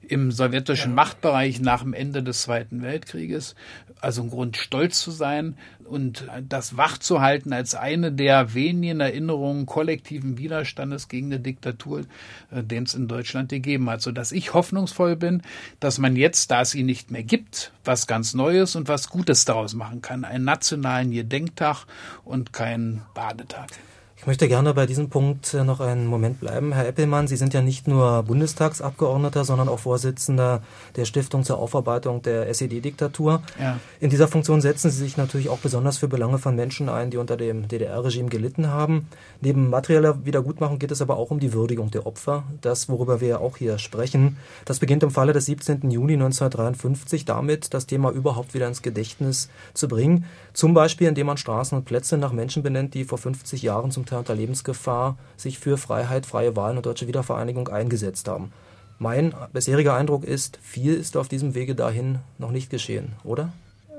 im 0.09 0.31
sowjetischen. 0.31 0.95
Machtbereich 0.95 1.61
nach 1.61 1.83
dem 1.83 1.93
Ende 1.93 2.23
des 2.23 2.43
Zweiten 2.43 2.83
Weltkrieges. 2.83 3.55
Also 4.01 4.23
ein 4.23 4.31
Grund, 4.31 4.57
stolz 4.57 5.01
zu 5.01 5.11
sein 5.11 5.57
und 5.87 6.27
das 6.49 6.77
wach 6.77 6.99
zu 6.99 7.21
halten 7.21 7.53
als 7.53 7.75
eine 7.75 8.13
der 8.13 8.55
wenigen 8.55 9.01
Erinnerungen 9.01 9.67
kollektiven 9.67 10.39
Widerstandes 10.39 11.09
gegen 11.09 11.27
eine 11.27 11.41
Diktatur, 11.41 12.03
äh, 12.51 12.63
den 12.63 12.85
es 12.85 12.95
in 12.95 13.09
Deutschland 13.09 13.49
gegeben 13.49 13.89
hat, 13.91 14.03
sodass 14.03 14.33
ich 14.33 14.55
hoffnungsvoll 14.55 15.17
bin, 15.17 15.43
dass 15.81 15.99
man 15.99 16.17
jetzt, 16.17 16.51
da 16.51 16.63
es 16.63 16.75
ihn 16.75 16.87
nicht 16.87 17.11
mehr 17.11 17.25
gibt, 17.25 17.73
was 17.85 18.07
ganz 18.07 18.35
Neues 18.35 18.77
und 18.77 18.89
was 18.89 19.09
Gutes 19.09 19.45
daraus 19.45 19.75
machen 19.75 20.03
kann. 20.03 20.25
Einen 20.25 20.45
nationalen 20.45 21.11
Gedenktag 21.11 21.87
und 22.25 22.53
keinen 22.53 23.03
Badetag. 23.15 23.71
Ich 24.17 24.27
möchte 24.27 24.47
gerne 24.47 24.73
bei 24.75 24.87
diesem 24.87 25.11
Punkt 25.11 25.53
äh, 25.55 25.65
noch 25.65 25.81
einen 25.81 26.07
Moment 26.07 26.39
bleiben. 26.39 26.73
Herr 26.73 26.87
Eppelmann, 26.87 27.27
Sie 27.27 27.37
sind 27.37 27.53
ja 27.53 27.61
nicht 27.61 27.89
nur 27.89 28.23
Bundestagsabgeordneter, 28.23 29.45
sondern 29.45 29.69
auch 29.69 29.81
Vorsitzender 29.81 30.63
der 30.95 31.05
Stiftung 31.05 31.43
zur 31.43 31.59
Aufarbeitung 31.59 32.23
der 32.23 32.49
SED-Diktatur. 32.49 33.43
Ja. 33.61 33.79
In 33.99 34.11
dieser 34.11 34.29
Funktion 34.29 34.61
setzen 34.61 34.91
Sie 34.91 34.99
sich 34.99 35.17
natürlich 35.17 35.49
auch 35.49 35.59
besonders 35.59 35.99
für 35.99 36.07
Belange 36.07 36.39
von 36.39 36.55
Menschen 36.55 36.89
ein, 36.89 37.11
die 37.11 37.17
unter 37.17 37.37
dem 37.37 37.67
DDR-Regime 37.67 38.29
gelitten 38.29 38.69
haben. 38.69 39.09
Neben 39.41 39.69
materieller 39.69 40.25
Wiedergutmachung 40.25 40.79
geht 40.79 40.93
es 40.93 41.03
aber 41.03 41.17
auch 41.17 41.33
um 41.33 41.41
die 41.41 41.53
Würdigung 41.53 41.91
der 41.91 42.07
Opfer. 42.07 42.45
Das, 42.61 42.89
worüber 42.89 43.21
wir 43.21 43.29
ja 43.29 43.39
auch 43.39 43.57
hier 43.57 43.79
sprechen. 43.79 44.37
Das 44.65 44.79
beginnt 44.79 45.03
im 45.03 45.11
Falle 45.11 45.33
des 45.33 45.47
17. 45.47 45.91
Juni 45.91 46.15
1953 46.15 47.25
damit, 47.25 47.75
das 47.75 47.87
Thema 47.87 48.13
überhaupt 48.13 48.55
wieder 48.55 48.69
ins 48.69 48.81
Gedächtnis 48.81 49.51
zu 49.75 49.89
bringen. 49.89 50.25
Zum 50.53 50.73
Beispiel, 50.73 51.09
indem 51.09 51.27
man 51.27 51.37
Straßen 51.37 51.77
und 51.77 51.85
Plätze 51.85 52.17
nach 52.17 52.33
Menschen 52.33 52.63
benennt, 52.63 52.95
die 52.95 53.05
vor 53.05 53.19
50 53.19 53.61
Jahren 53.63 53.91
zum 53.91 54.04
Teil 54.07 54.21
unter 54.21 54.35
Lebensgefahr 54.35 55.17
sich 55.37 55.59
für 55.59 55.77
Freiheit, 55.77 56.27
freie 56.27 56.57
Wahlen 56.57 56.77
und 56.77 56.87
deutsche 56.87 57.07
Wiedervereinigung 57.07 57.69
eingesetzt 57.69 58.29
haben. 58.29 58.53
Mein 58.99 59.35
bisheriger 59.53 59.95
Eindruck 59.95 60.25
ist, 60.25 60.59
viel 60.63 60.95
ist 60.95 61.17
auf 61.17 61.29
diesem 61.29 61.55
Wege 61.55 61.75
dahin 61.75 62.19
noch 62.39 62.51
nicht 62.51 62.71
geschehen, 62.71 63.13
oder? 63.25 63.53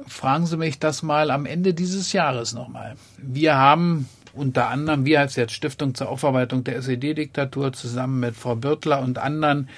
Fragen 0.07 0.45
Sie 0.45 0.57
mich 0.57 0.79
das 0.79 1.03
mal 1.03 1.31
am 1.31 1.45
Ende 1.45 1.73
dieses 1.73 2.13
Jahres 2.13 2.53
nochmal. 2.53 2.95
Wir 3.17 3.55
haben 3.55 4.07
unter 4.33 4.69
anderem, 4.69 5.05
wir 5.05 5.19
als 5.21 5.35
jetzt 5.35 5.53
Stiftung 5.53 5.95
zur 5.95 6.09
Aufarbeitung 6.09 6.63
der 6.63 6.77
SED-Diktatur 6.77 7.73
zusammen 7.73 8.19
mit 8.19 8.35
Frau 8.35 8.55
Birtler 8.55 9.01
und 9.01 9.17
anderen, 9.17 9.69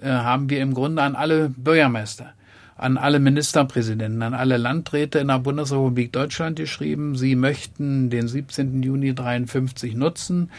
äh, 0.00 0.08
haben 0.08 0.48
wir 0.48 0.60
im 0.60 0.74
Grunde 0.74 1.02
an 1.02 1.16
alle 1.16 1.50
Bürgermeister 1.50 2.32
an 2.76 2.98
alle 2.98 3.20
Ministerpräsidenten, 3.20 4.22
an 4.22 4.34
alle 4.34 4.56
Landräte 4.58 5.18
in 5.18 5.28
der 5.28 5.38
Bundesrepublik 5.38 6.12
Deutschland 6.12 6.56
geschrieben, 6.56 7.16
sie 7.16 7.34
möchten 7.34 8.10
den 8.10 8.28
17. 8.28 8.82
Juni 8.82 9.14
53 9.14 9.94
nutzen, 9.94 10.50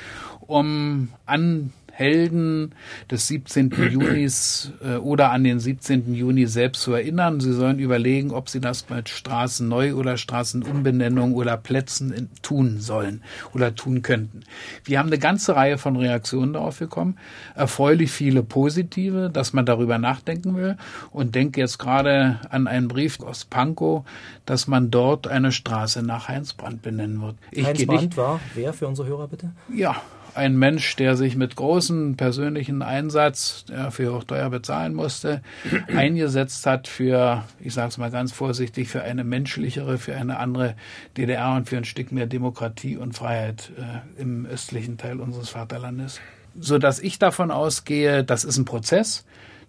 um 0.42 1.10
an 1.26 1.72
Helden 1.98 2.76
des 3.10 3.28
17. 3.28 3.72
Junis 3.92 4.72
äh, 4.84 4.98
oder 4.98 5.32
an 5.32 5.44
den 5.44 5.60
17. 5.60 6.14
Juni 6.14 6.46
selbst 6.46 6.84
zu 6.84 6.94
erinnern. 6.94 7.40
Sie 7.40 7.52
sollen 7.54 7.80
überlegen, 7.80 8.30
ob 8.30 8.50
sie 8.50 8.62
das 8.62 8.88
mit 8.90 9.10
Straßenneu- 9.10 9.96
oder 9.96 10.16
Straßenumbenennung 10.18 11.34
oder 11.34 11.58
Plätzen 11.58 12.14
in, 12.14 12.30
tun 12.44 12.80
sollen 12.82 13.24
oder 13.56 13.74
tun 13.74 14.04
könnten. 14.04 14.42
Wir 14.84 15.00
haben 15.00 15.08
eine 15.08 15.18
ganze 15.18 15.56
Reihe 15.56 15.80
von 15.80 15.96
Reaktionen 15.96 16.54
darauf 16.54 16.78
bekommen. 16.78 17.18
Erfreulich 17.56 18.12
viele 18.12 18.44
positive, 18.44 19.32
dass 19.34 19.54
man 19.54 19.66
darüber 19.66 19.98
nachdenken 19.98 20.56
will 20.56 20.78
und 21.10 21.34
denke 21.34 21.60
jetzt 21.62 21.80
gerade 21.80 22.40
an 22.52 22.68
einen 22.68 22.90
Brief 22.90 23.20
aus 23.22 23.46
Pankow, 23.46 24.06
dass 24.46 24.68
man 24.68 24.92
dort 24.92 25.28
eine 25.28 25.52
Straße 25.52 26.04
nach 26.04 26.28
Heinz 26.28 26.54
Brandt 26.54 26.84
benennen 26.84 27.22
wird. 27.24 27.38
Ich 27.50 27.66
Heinz 27.66 27.84
Brandt 27.88 28.18
war 28.18 28.40
wer 28.54 28.72
für 28.74 28.88
unsere 28.88 29.08
Hörer 29.08 29.28
bitte? 29.28 29.50
Ja, 29.74 29.96
ein 30.38 30.58
Mensch, 30.58 30.96
der 30.96 31.18
sich 31.18 31.36
mit 31.36 31.56
großem 31.56 32.16
persönlichen 32.16 32.82
Einsatz, 32.82 33.66
der 33.66 33.92
für 33.92 34.14
auch 34.14 34.24
teuer 34.24 34.50
bezahlen 34.50 34.94
musste, 34.94 35.42
eingesetzt 35.88 36.66
hat 36.66 36.88
für, 36.88 37.44
ich 37.60 37.74
sage 37.74 37.90
es 37.90 37.98
mal 37.98 38.12
ganz 38.12 38.32
vorsichtig, 38.32 38.88
für 38.88 39.02
eine 39.02 39.24
menschlichere, 39.24 39.98
für 39.98 40.16
eine 40.16 40.38
andere 40.38 40.76
DDR 41.18 41.56
und 41.56 41.68
für 41.68 41.78
ein 41.78 41.86
Stück 41.86 42.12
mehr 42.12 42.28
Demokratie 42.28 42.98
und 42.98 43.14
Freiheit 43.14 43.72
äh, 43.78 44.22
im 44.22 44.46
östlichen 44.46 44.98
Teil 44.98 45.20
unseres 45.20 45.50
Vaterlandes. 45.50 46.22
So 46.60 46.78
dass 46.78 47.00
ich 47.00 47.20
davon 47.20 47.52
ausgehe, 47.52 48.24
das 48.24 48.44
ist 48.44 48.58
ein 48.58 48.66
Prozess 48.66 49.26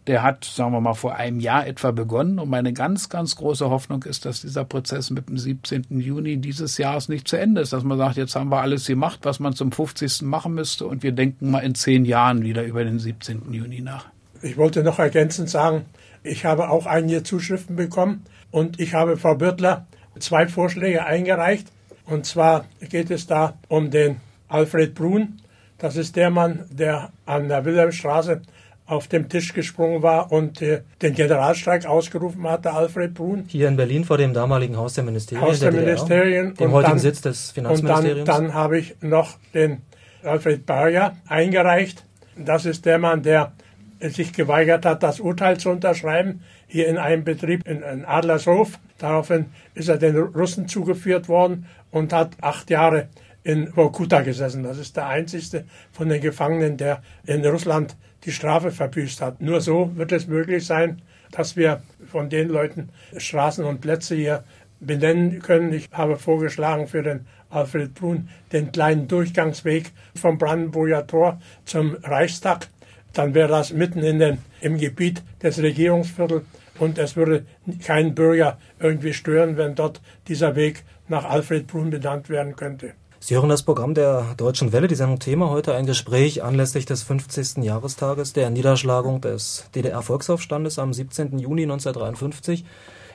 der 0.08 0.22
hat, 0.22 0.44
sagen 0.44 0.72
wir 0.72 0.80
mal, 0.80 0.94
vor 0.94 1.16
einem 1.16 1.38
Jahr 1.38 1.66
etwa 1.66 1.90
begonnen. 1.90 2.38
Und 2.38 2.48
meine 2.48 2.72
ganz, 2.72 3.08
ganz 3.08 3.36
große 3.36 3.68
Hoffnung 3.68 4.02
ist, 4.04 4.24
dass 4.24 4.40
dieser 4.40 4.64
Prozess 4.64 5.10
mit 5.10 5.28
dem 5.28 5.36
17. 5.36 5.84
Juni 5.90 6.38
dieses 6.38 6.78
Jahres 6.78 7.08
nicht 7.08 7.28
zu 7.28 7.36
Ende 7.36 7.60
ist. 7.60 7.72
Dass 7.72 7.84
man 7.84 7.98
sagt, 7.98 8.16
jetzt 8.16 8.34
haben 8.34 8.50
wir 8.50 8.60
alles 8.60 8.86
gemacht, 8.86 9.20
was 9.22 9.38
man 9.38 9.52
zum 9.52 9.70
50. 9.70 10.22
machen 10.22 10.54
müsste. 10.54 10.86
Und 10.86 11.02
wir 11.02 11.12
denken 11.12 11.50
mal 11.50 11.60
in 11.60 11.74
zehn 11.74 12.06
Jahren 12.06 12.42
wieder 12.42 12.64
über 12.64 12.82
den 12.82 12.98
17. 12.98 13.52
Juni 13.52 13.82
nach. 13.82 14.06
Ich 14.42 14.56
wollte 14.56 14.82
noch 14.82 14.98
ergänzend 14.98 15.50
sagen, 15.50 15.84
ich 16.22 16.44
habe 16.44 16.70
auch 16.70 16.86
einige 16.86 17.22
Zuschriften 17.22 17.76
bekommen 17.76 18.24
und 18.50 18.80
ich 18.80 18.94
habe 18.94 19.16
Frau 19.16 19.34
Bürtler 19.34 19.86
zwei 20.18 20.48
Vorschläge 20.48 21.04
eingereicht. 21.04 21.68
Und 22.06 22.24
zwar 22.24 22.64
geht 22.80 23.10
es 23.10 23.26
da 23.26 23.54
um 23.68 23.90
den 23.90 24.16
Alfred 24.48 24.94
Brun. 24.94 25.40
Das 25.76 25.96
ist 25.96 26.16
der 26.16 26.30
Mann, 26.30 26.64
der 26.70 27.10
an 27.26 27.48
der 27.48 27.64
Wilhelmstraße 27.64 28.42
auf 28.88 29.06
dem 29.06 29.28
Tisch 29.28 29.52
gesprungen 29.52 30.02
war 30.02 30.32
und 30.32 30.62
äh, 30.62 30.80
den 31.02 31.14
Generalstreik 31.14 31.84
ausgerufen 31.86 32.48
hatte, 32.48 32.72
Alfred 32.72 33.12
Brun. 33.14 33.44
Hier 33.46 33.68
in 33.68 33.76
Berlin 33.76 34.04
vor 34.04 34.16
dem 34.16 34.32
damaligen 34.32 34.76
Haus 34.76 34.94
der 34.94 35.04
Ministerien. 35.04 35.44
Haus 35.44 35.60
der, 35.60 35.70
der 35.70 35.82
Ministerien. 35.82 36.54
Dem 36.54 36.72
heutigen 36.72 36.92
dann, 36.92 36.98
Sitz 36.98 37.20
des 37.20 37.50
Finanzministeriums. 37.50 38.20
Und 38.20 38.28
dann, 38.28 38.44
dann 38.46 38.54
habe 38.54 38.78
ich 38.78 38.96
noch 39.02 39.36
den 39.52 39.82
Alfred 40.22 40.64
Berger 40.64 41.16
eingereicht. 41.28 42.04
Das 42.36 42.64
ist 42.64 42.86
der 42.86 42.98
Mann, 42.98 43.22
der 43.22 43.52
sich 44.00 44.32
geweigert 44.32 44.86
hat, 44.86 45.02
das 45.02 45.20
Urteil 45.20 45.58
zu 45.58 45.70
unterschreiben, 45.70 46.40
hier 46.66 46.88
in 46.88 46.96
einem 46.96 47.24
Betrieb 47.24 47.66
in, 47.68 47.82
in 47.82 48.04
Adlershof. 48.04 48.78
Daraufhin 48.96 49.46
ist 49.74 49.88
er 49.88 49.98
den 49.98 50.16
Russen 50.16 50.66
zugeführt 50.66 51.28
worden 51.28 51.66
und 51.90 52.12
hat 52.12 52.30
acht 52.40 52.70
Jahre 52.70 53.08
in 53.48 53.72
Vorkuta 53.72 54.20
gesessen. 54.20 54.62
Das 54.62 54.76
ist 54.76 54.94
der 54.98 55.06
einzigste 55.06 55.64
von 55.90 56.10
den 56.10 56.20
Gefangenen, 56.20 56.76
der 56.76 57.02
in 57.24 57.42
Russland 57.46 57.96
die 58.24 58.30
Strafe 58.30 58.70
verbüßt 58.70 59.22
hat. 59.22 59.40
Nur 59.40 59.62
so 59.62 59.90
wird 59.96 60.12
es 60.12 60.26
möglich 60.26 60.66
sein, 60.66 61.00
dass 61.30 61.56
wir 61.56 61.80
von 62.06 62.28
den 62.28 62.48
Leuten 62.48 62.90
Straßen 63.16 63.64
und 63.64 63.80
Plätze 63.80 64.16
hier 64.16 64.44
benennen 64.80 65.40
können. 65.40 65.72
Ich 65.72 65.88
habe 65.92 66.18
vorgeschlagen 66.18 66.88
für 66.88 67.02
den 67.02 67.26
Alfred 67.48 67.94
Brun 67.94 68.28
den 68.52 68.70
kleinen 68.70 69.08
Durchgangsweg 69.08 69.92
vom 70.14 70.36
Brandenburger 70.36 71.06
Tor 71.06 71.40
zum 71.64 71.96
Reichstag. 72.02 72.68
Dann 73.14 73.32
wäre 73.32 73.48
das 73.48 73.72
mitten 73.72 74.00
in 74.00 74.18
den, 74.18 74.38
im 74.60 74.76
Gebiet 74.76 75.22
des 75.42 75.58
Regierungsviertels 75.62 76.44
und 76.78 76.98
es 76.98 77.16
würde 77.16 77.46
keinen 77.82 78.14
Bürger 78.14 78.58
irgendwie 78.78 79.14
stören, 79.14 79.56
wenn 79.56 79.74
dort 79.74 80.02
dieser 80.28 80.54
Weg 80.54 80.84
nach 81.08 81.24
Alfred 81.24 81.66
Brun 81.66 81.88
benannt 81.88 82.28
werden 82.28 82.54
könnte. 82.54 82.92
Sie 83.20 83.34
hören 83.34 83.48
das 83.48 83.64
Programm 83.64 83.94
der 83.94 84.34
Deutschen 84.36 84.72
Welle, 84.72 84.86
die 84.86 84.94
Sendung 84.94 85.18
Thema 85.18 85.50
heute 85.50 85.74
ein 85.74 85.86
Gespräch 85.86 86.44
anlässlich 86.44 86.86
des 86.86 87.02
50. 87.02 87.64
Jahrestages 87.64 88.32
der 88.32 88.48
Niederschlagung 88.48 89.20
des 89.20 89.64
DDR-Volksaufstandes 89.74 90.78
am 90.78 90.94
17. 90.94 91.38
Juni 91.38 91.62
1953. 91.62 92.64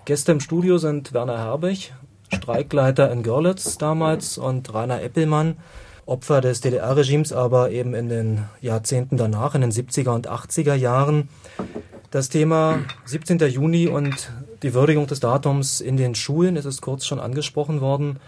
Gäste 0.04 0.34
im 0.34 0.42
Studio 0.42 0.78
sind 0.78 1.14
Werner 1.14 1.38
Herbig, 1.38 1.94
Streikleiter 2.34 3.10
in 3.12 3.24
Görlitz 3.24 3.78
damals 3.78 4.38
und 4.38 4.74
Rainer 4.74 5.02
Eppelmann, 5.02 5.56
Opfer 6.06 6.42
des 6.42 6.60
DDR-Regimes, 6.60 7.32
aber 7.32 7.72
eben 7.72 7.94
in 7.94 8.10
den 8.10 8.44
Jahrzehnten 8.60 9.16
danach, 9.16 9.56
in 9.56 9.62
den 9.62 9.72
70er 9.72 10.10
und 10.10 10.30
80er 10.30 10.76
Jahren. 10.76 11.30
Das 12.12 12.28
Thema 12.28 12.80
17. 13.06 13.40
Juni 13.40 13.88
und 13.88 14.32
die 14.64 14.74
Würdigung 14.74 15.08
des 15.08 15.22
Datums 15.22 15.80
in 15.80 15.96
den 15.96 16.14
Schulen, 16.14 16.58
es 16.58 16.66
ist 16.66 16.82
kurz 16.82 17.06
schon 17.06 17.22
angesprochen 17.22 17.80
worden. 17.80 18.20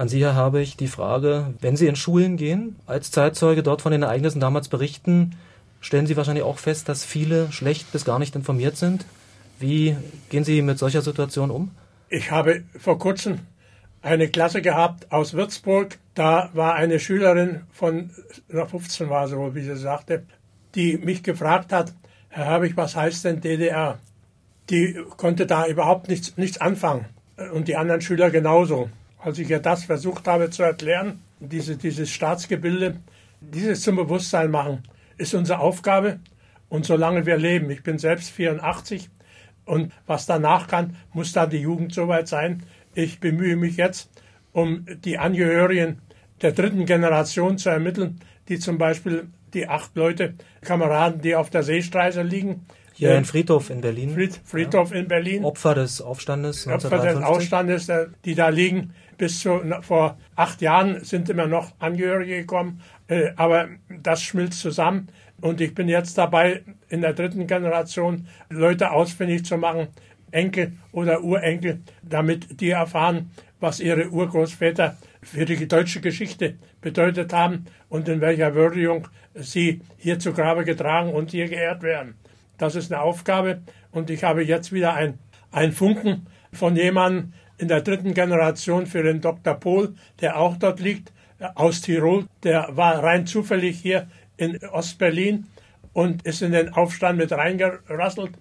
An 0.00 0.08
Sie, 0.08 0.24
Herr 0.24 0.34
Habich, 0.34 0.78
die 0.78 0.88
Frage, 0.88 1.52
wenn 1.60 1.76
Sie 1.76 1.86
in 1.86 1.94
Schulen 1.94 2.38
gehen, 2.38 2.76
als 2.86 3.10
Zeitzeuge 3.10 3.62
dort 3.62 3.82
von 3.82 3.92
den 3.92 4.02
Ereignissen 4.02 4.40
damals 4.40 4.68
berichten, 4.68 5.36
stellen 5.82 6.06
Sie 6.06 6.16
wahrscheinlich 6.16 6.42
auch 6.42 6.56
fest, 6.56 6.88
dass 6.88 7.04
viele 7.04 7.52
schlecht 7.52 7.92
bis 7.92 8.06
gar 8.06 8.18
nicht 8.18 8.34
informiert 8.34 8.78
sind. 8.78 9.04
Wie 9.58 9.94
gehen 10.30 10.42
Sie 10.42 10.62
mit 10.62 10.78
solcher 10.78 11.02
Situation 11.02 11.50
um? 11.50 11.70
Ich 12.08 12.30
habe 12.30 12.62
vor 12.78 12.98
kurzem 12.98 13.40
eine 14.00 14.28
Klasse 14.28 14.62
gehabt 14.62 15.12
aus 15.12 15.34
Würzburg. 15.34 15.98
Da 16.14 16.48
war 16.54 16.76
eine 16.76 16.98
Schülerin 16.98 17.64
von, 17.70 18.08
15 18.48 19.10
war 19.10 19.28
sie 19.28 19.36
wohl, 19.36 19.54
wie 19.54 19.64
sie 19.64 19.76
sagte, 19.76 20.24
die 20.76 20.96
mich 20.96 21.22
gefragt 21.22 21.74
hat, 21.74 21.92
Herr 22.30 22.46
Herbig, 22.46 22.74
was 22.74 22.96
heißt 22.96 23.26
denn 23.26 23.42
DDR? 23.42 23.98
Die 24.70 24.98
konnte 25.18 25.44
da 25.44 25.66
überhaupt 25.66 26.08
nichts, 26.08 26.38
nichts 26.38 26.58
anfangen. 26.58 27.04
Und 27.52 27.68
die 27.68 27.76
anderen 27.76 28.00
Schüler 28.00 28.30
genauso. 28.30 28.88
Als 29.22 29.38
ich 29.38 29.50
ihr 29.50 29.60
das 29.60 29.84
versucht 29.84 30.26
habe 30.26 30.50
zu 30.50 30.62
erklären, 30.62 31.20
diese, 31.40 31.76
dieses 31.76 32.10
Staatsgebilde, 32.10 32.96
dieses 33.40 33.82
zum 33.82 33.96
Bewusstsein 33.96 34.50
machen, 34.50 34.82
ist 35.18 35.34
unsere 35.34 35.58
Aufgabe. 35.58 36.20
Und 36.68 36.86
solange 36.86 37.26
wir 37.26 37.36
leben, 37.36 37.70
ich 37.70 37.82
bin 37.82 37.98
selbst 37.98 38.30
84 38.30 39.10
und 39.64 39.92
was 40.06 40.26
danach 40.26 40.68
kann, 40.68 40.96
muss 41.12 41.32
dann 41.32 41.50
die 41.50 41.58
Jugend 41.58 41.92
soweit 41.92 42.28
sein. 42.28 42.62
Ich 42.94 43.20
bemühe 43.20 43.56
mich 43.56 43.76
jetzt, 43.76 44.10
um 44.52 44.86
die 45.04 45.18
Angehörigen 45.18 46.00
der 46.42 46.52
dritten 46.52 46.86
Generation 46.86 47.58
zu 47.58 47.68
ermitteln, 47.68 48.20
die 48.48 48.58
zum 48.58 48.78
Beispiel 48.78 49.28
die 49.52 49.68
acht 49.68 49.94
Leute, 49.96 50.34
Kameraden, 50.62 51.20
die 51.20 51.34
auf 51.34 51.50
der 51.50 51.62
Seestraße 51.62 52.22
liegen. 52.22 52.66
Hier 53.00 53.16
ein 53.16 53.24
Friedhof 53.24 53.70
in 53.70 53.80
Berlin. 53.80 54.10
Fried, 54.10 54.38
Friedhof 54.44 54.92
in 54.92 55.08
Berlin. 55.08 55.42
Opfer 55.42 55.74
des 55.74 56.02
Aufstandes. 56.02 56.66
Opfer 56.66 56.98
des 56.98 57.16
Aufstandes, 57.16 57.90
die 58.26 58.34
da 58.34 58.50
liegen. 58.50 58.92
Bis 59.16 59.40
zu, 59.40 59.58
vor 59.80 60.18
acht 60.36 60.60
Jahren 60.60 61.02
sind 61.02 61.30
immer 61.30 61.46
noch 61.46 61.72
Angehörige 61.78 62.36
gekommen. 62.36 62.82
Äh, 63.08 63.30
aber 63.36 63.68
das 63.88 64.22
schmilzt 64.22 64.60
zusammen. 64.60 65.08
Und 65.40 65.62
ich 65.62 65.74
bin 65.74 65.88
jetzt 65.88 66.18
dabei, 66.18 66.62
in 66.90 67.00
der 67.00 67.14
dritten 67.14 67.46
Generation 67.46 68.26
Leute 68.50 68.90
ausfindig 68.90 69.46
zu 69.46 69.56
machen, 69.56 69.88
Enkel 70.30 70.72
oder 70.92 71.22
Urenkel, 71.22 71.80
damit 72.02 72.60
die 72.60 72.68
erfahren, 72.68 73.30
was 73.60 73.80
ihre 73.80 74.10
Urgroßväter 74.10 74.98
für 75.22 75.46
die 75.46 75.66
deutsche 75.66 76.02
Geschichte 76.02 76.56
bedeutet 76.82 77.32
haben 77.32 77.64
und 77.88 78.08
in 78.08 78.20
welcher 78.20 78.54
Würdigung 78.54 79.08
sie 79.34 79.80
hier 79.96 80.18
zu 80.18 80.34
Grabe 80.34 80.64
getragen 80.64 81.14
und 81.14 81.30
hier 81.30 81.48
geehrt 81.48 81.82
werden. 81.82 82.19
Das 82.60 82.74
ist 82.74 82.92
eine 82.92 83.00
Aufgabe 83.00 83.62
und 83.90 84.10
ich 84.10 84.22
habe 84.22 84.44
jetzt 84.44 84.70
wieder 84.70 84.92
ein, 84.92 85.18
ein 85.50 85.72
Funken 85.72 86.26
von 86.52 86.76
jemandem 86.76 87.32
in 87.56 87.68
der 87.68 87.80
dritten 87.80 88.12
Generation 88.12 88.84
für 88.84 89.02
den 89.02 89.22
Dr. 89.22 89.54
Pohl, 89.54 89.94
der 90.20 90.38
auch 90.38 90.58
dort 90.58 90.78
liegt, 90.78 91.10
aus 91.54 91.80
Tirol. 91.80 92.26
Der 92.42 92.68
war 92.72 93.02
rein 93.02 93.26
zufällig 93.26 93.78
hier 93.78 94.08
in 94.36 94.58
Ostberlin 94.66 95.46
und 95.94 96.26
ist 96.26 96.42
in 96.42 96.52
den 96.52 96.68
Aufstand 96.74 97.16
mit 97.16 97.32
reingerasselt 97.32 98.32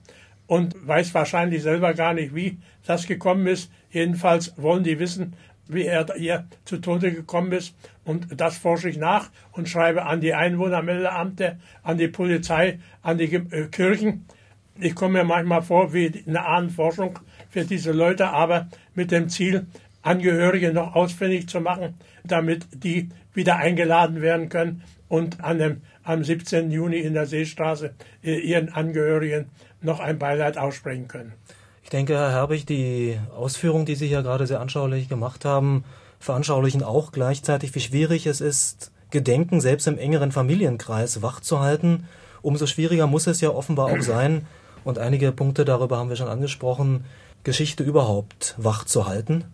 und 0.47 0.75
weiß 0.85 1.13
wahrscheinlich 1.13 1.63
selber 1.63 1.93
gar 1.93 2.13
nicht, 2.13 2.35
wie 2.35 2.57
das 2.85 3.07
gekommen 3.07 3.47
ist. 3.47 3.71
Jedenfalls 3.89 4.53
wollen 4.57 4.83
die 4.83 4.99
wissen, 4.99 5.33
wie 5.69 5.85
er 5.85 6.05
hier 6.17 6.45
zu 6.65 6.77
Tode 6.77 7.13
gekommen 7.13 7.53
ist. 7.53 7.73
Und 8.03 8.39
das 8.41 8.57
forsche 8.57 8.89
ich 8.89 8.97
nach 8.97 9.29
und 9.53 9.69
schreibe 9.69 10.05
an 10.05 10.19
die 10.19 10.33
Einwohnermeldeamte, 10.33 11.57
an 11.83 11.97
die 11.97 12.09
Polizei, 12.09 12.79
an 13.01 13.17
die 13.17 13.33
äh, 13.33 13.67
Kirchen. 13.67 14.25
Ich 14.81 14.95
komme 14.95 15.19
mir 15.19 15.23
manchmal 15.23 15.61
vor 15.61 15.93
wie 15.93 16.23
eine 16.27 16.45
Ahnenforschung 16.45 17.19
für 17.49 17.63
diese 17.63 17.91
Leute, 17.91 18.29
aber 18.29 18.67
mit 18.95 19.11
dem 19.11 19.29
Ziel, 19.29 19.67
Angehörige 20.01 20.73
noch 20.73 20.95
ausfindig 20.95 21.49
zu 21.49 21.59
machen, 21.59 21.95
damit 22.23 22.67
die 22.71 23.09
wieder 23.33 23.57
eingeladen 23.57 24.21
werden 24.21 24.47
können 24.47 24.81
und 25.09 25.43
an 25.43 25.59
dem, 25.59 25.81
am 26.03 26.23
17. 26.23 26.71
Juni 26.71 26.99
in 26.99 27.13
der 27.13 27.25
Seestraße 27.25 27.93
äh, 28.23 28.39
ihren 28.39 28.69
Angehörigen 28.69 29.49
noch 29.81 29.99
ein 29.99 30.17
Beileid 30.17 30.57
aussprechen 30.57 31.07
können. 31.07 31.33
Ich 31.89 31.91
denke, 31.91 32.13
Herr 32.13 32.31
Herbig, 32.31 32.67
die 32.67 33.17
Ausführungen, 33.35 33.87
die 33.87 33.95
Sie 33.95 34.07
hier 34.07 34.21
gerade 34.21 34.45
sehr 34.45 34.61
anschaulich 34.61 35.09
gemacht 35.09 35.43
haben, 35.43 35.83
veranschaulichen 36.19 36.83
auch 36.83 37.11
gleichzeitig, 37.11 37.73
wie 37.73 37.79
schwierig 37.79 38.27
es 38.27 38.41
ist, 38.41 38.91
Gedenken 39.09 39.59
selbst 39.59 39.87
im 39.87 39.97
engeren 39.97 40.31
Familienkreis 40.31 41.23
wachzuhalten. 41.23 42.05
Umso 42.43 42.67
schwieriger 42.67 43.07
muss 43.07 43.25
es 43.25 43.41
ja 43.41 43.49
offenbar 43.49 43.87
auch 43.87 44.03
sein, 44.03 44.45
und 44.83 44.99
einige 44.99 45.31
Punkte 45.31 45.65
darüber 45.65 45.97
haben 45.97 46.09
wir 46.09 46.15
schon 46.15 46.27
angesprochen, 46.27 47.05
Geschichte 47.43 47.83
überhaupt 47.83 48.53
wachzuhalten. 48.59 49.45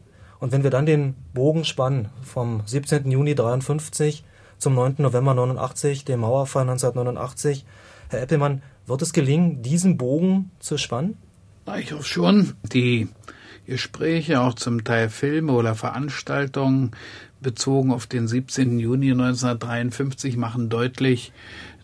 Und 0.42 0.52
wenn 0.52 0.64
wir 0.64 0.72
dann 0.72 0.86
den 0.86 1.16
Bogen 1.34 1.64
spannen 1.64 2.10
vom 2.22 2.64
17. 2.66 3.10
Juni 3.12 3.34
53 3.36 4.26
zum 4.58 4.76
9. 4.76 4.96
November 4.98 5.36
89, 5.36 6.04
dem 6.04 6.20
Mauerfall 6.20 6.64
1989, 6.64 7.66
Herr 8.10 8.22
Eppelmann, 8.22 8.62
wird 8.88 9.02
es 9.02 9.14
gelingen, 9.14 9.62
diesen 9.62 9.96
Bogen 9.96 10.52
zu 10.60 10.78
spannen? 10.78 11.18
Ich 11.74 11.92
hoffe 11.92 12.04
schon. 12.04 12.54
Die 12.72 13.10
Gespräche, 13.66 14.40
auch 14.40 14.54
zum 14.54 14.84
Teil 14.84 15.10
Filme 15.10 15.54
oder 15.54 15.74
Veranstaltungen 15.74 16.92
bezogen 17.42 17.92
auf 17.92 18.06
den 18.06 18.28
17. 18.28 18.78
Juni 18.78 19.12
1953 19.12 20.38
machen 20.38 20.70
deutlich, 20.70 21.34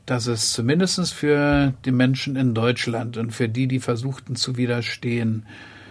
dass 0.05 0.27
es 0.27 0.53
zumindest 0.53 1.13
für 1.13 1.73
die 1.83 1.91
Menschen 1.91 2.35
in 2.35 2.53
Deutschland 2.53 3.17
und 3.17 3.31
für 3.31 3.49
die, 3.49 3.67
die 3.67 3.79
versuchten 3.79 4.35
zu 4.35 4.55
widerstehen, 4.55 5.47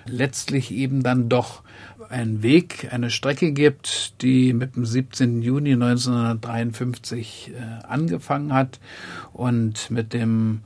letztlich 0.07 0.71
eben 0.71 1.03
dann 1.03 1.29
doch 1.29 1.63
einen 2.09 2.45
Weg, 2.45 2.89
eine 2.93 3.11
Strecke 3.11 3.53
gibt, 3.53 4.23
die 4.23 4.53
mit 4.53 4.77
dem 4.77 4.87
17. 4.87 5.43
Juni 5.43 5.73
1953 5.73 7.53
äh, 7.55 7.87
angefangen 7.87 8.55
hat 8.55 8.79
und 9.33 9.91
mit 9.91 10.13
dem 10.13 10.61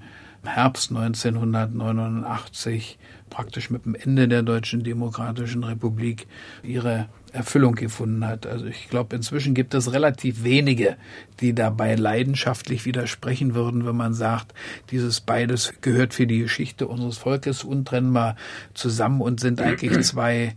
Herbst 0.45 0.91
1989 0.91 2.99
praktisch 3.31 3.71
mit 3.71 3.85
dem 3.85 3.95
Ende 3.95 4.29
der 4.29 4.43
Deutschen 4.43 4.85
Demokratischen 4.85 5.65
Republik 5.65 6.27
ihre 6.63 7.09
Erfüllung 7.33 7.75
gefunden 7.75 8.25
hat. 8.27 8.47
Also 8.47 8.67
ich 8.67 8.89
glaube, 8.89 9.17
inzwischen 9.17 9.55
gibt 9.55 9.75
es 9.75 9.93
relativ 9.93 10.45
wenige, 10.45 10.97
die 11.41 11.53
dabei 11.53 11.97
leidenschaftlich 11.97 12.85
widersprechen 12.87 13.55
würden, 13.55 13.87
wenn 13.87 13.97
man 13.97 14.15
sagt, 14.15 14.55
dieses 14.91 15.21
beides 15.21 15.75
gehört 15.81 16.15
für 16.15 16.29
die 16.29 16.39
Geschichte 16.39 16.87
unseres 16.87 17.19
Volkes 17.19 17.65
untrennbar 17.65 18.37
zusammen 18.73 19.21
und 19.21 19.41
sind 19.41 19.61
eigentlich 19.61 20.01
zwei, 20.05 20.55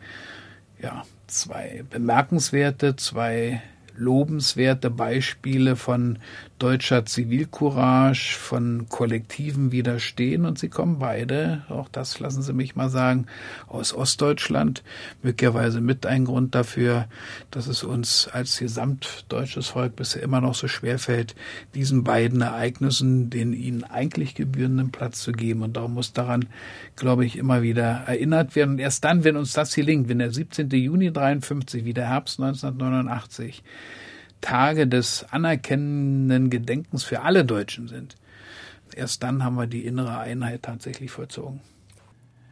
ja, 0.81 1.03
zwei 1.25 1.83
bemerkenswerte, 1.89 2.95
zwei 2.95 3.61
lobenswerte 3.97 4.89
Beispiele 4.89 5.75
von 5.75 6.19
deutscher 6.59 7.05
Zivilcourage, 7.05 8.35
von 8.37 8.87
kollektivem 8.89 9.71
Widerstehen 9.71 10.45
und 10.45 10.57
sie 10.57 10.69
kommen 10.69 10.99
beide, 10.99 11.63
auch 11.69 11.87
das 11.89 12.19
lassen 12.19 12.41
Sie 12.41 12.53
mich 12.53 12.75
mal 12.75 12.89
sagen, 12.89 13.27
aus 13.67 13.93
Ostdeutschland. 13.93 14.83
Möglicherweise 15.21 15.81
mit 15.81 16.05
ein 16.05 16.25
Grund 16.25 16.55
dafür, 16.55 17.07
dass 17.51 17.67
es 17.67 17.83
uns 17.83 18.27
als 18.27 18.57
gesamtdeutsches 18.57 19.67
Volk 19.67 19.95
bisher 19.95 20.23
immer 20.23 20.41
noch 20.41 20.55
so 20.55 20.67
schwer 20.67 20.99
fällt, 20.99 21.35
diesen 21.75 22.03
beiden 22.03 22.41
Ereignissen 22.41 23.29
den 23.29 23.53
ihnen 23.53 23.83
eigentlich 23.83 24.35
gebührenden 24.35 24.91
Platz 24.91 25.21
zu 25.21 25.31
geben. 25.31 25.61
Und 25.61 25.77
darum 25.77 25.93
muss 25.93 26.13
daran, 26.13 26.45
glaube 26.95 27.25
ich, 27.25 27.37
immer 27.37 27.61
wieder 27.61 28.03
erinnert 28.07 28.55
werden. 28.55 28.71
Und 28.71 28.79
erst 28.79 29.03
dann, 29.03 29.23
wenn 29.23 29.37
uns 29.37 29.53
das 29.53 29.75
gelingt, 29.75 30.09
wenn 30.09 30.19
der 30.19 30.31
17. 30.31 30.69
Juni 30.69 31.11
53 31.11 31.85
wie 31.85 31.93
der 31.93 32.09
Herbst 32.09 32.39
1989 32.39 33.63
Tage 34.41 34.87
des 34.87 35.25
anerkennenden 35.31 36.49
Gedenkens 36.49 37.03
für 37.03 37.21
alle 37.21 37.45
Deutschen 37.45 37.87
sind. 37.87 38.15
Erst 38.95 39.21
dann 39.23 39.43
haben 39.43 39.55
wir 39.55 39.67
die 39.67 39.85
innere 39.85 40.17
Einheit 40.17 40.63
tatsächlich 40.63 41.11
vollzogen. 41.11 41.61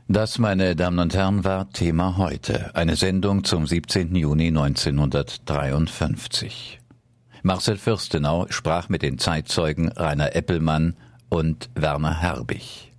Das, 0.08 0.38
meine 0.38 0.76
Damen 0.76 1.00
und 1.00 1.16
Herren, 1.16 1.44
war 1.44 1.72
Thema 1.72 2.18
heute. 2.18 2.76
Eine 2.76 2.96
Sendung 2.96 3.44
zum 3.44 3.66
17. 3.66 4.16
Juni 4.16 4.50
1953. 4.50 6.80
Marcel 7.42 7.78
Fürstenau 7.78 8.46
sprach 8.50 8.88
mit 8.90 9.02
den 9.02 9.18
Zeitzeugen 9.18 9.90
Rainer 9.90 10.36
Eppelmann 10.36 10.96
und 11.30 11.72
Werner 11.74 12.22
Herbig. 12.22 12.92